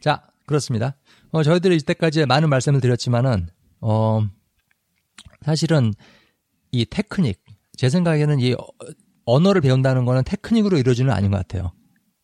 [0.00, 0.96] 자, 그렇습니다.
[1.30, 3.48] 어, 저희들이 이때까지 많은 말씀을 드렸지만은,
[3.80, 4.26] 어,
[5.44, 5.92] 사실은
[6.70, 7.40] 이 테크닉,
[7.76, 8.66] 제 생각에는 이 어-
[9.24, 11.72] 언어를 배운다는 거는 테크닉으로 이루어지는 아닌 것 같아요.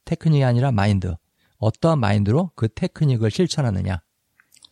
[0.05, 1.15] 테크닉이 아니라 마인드.
[1.59, 4.01] 어떠한 마인드로 그 테크닉을 실천하느냐.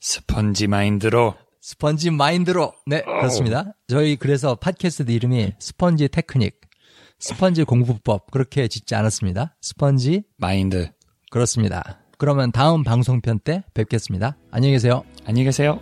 [0.00, 2.72] 스펀지 마인드로 스펀지 마인드로.
[2.86, 3.74] 네, 그렇습니다.
[3.88, 6.60] 저희 그래서 팟캐스트 이름이 스펀지 테크닉,
[7.18, 9.56] 스펀지 공부법 그렇게 짓지 않았습니다.
[9.60, 10.90] 스펀지 마인드
[11.30, 12.00] 그렇습니다.
[12.18, 14.36] 그러면 다음 방송편 때 뵙겠습니다.
[14.52, 15.02] 안녕히 계세요.
[15.24, 15.80] 안녕히 계세요.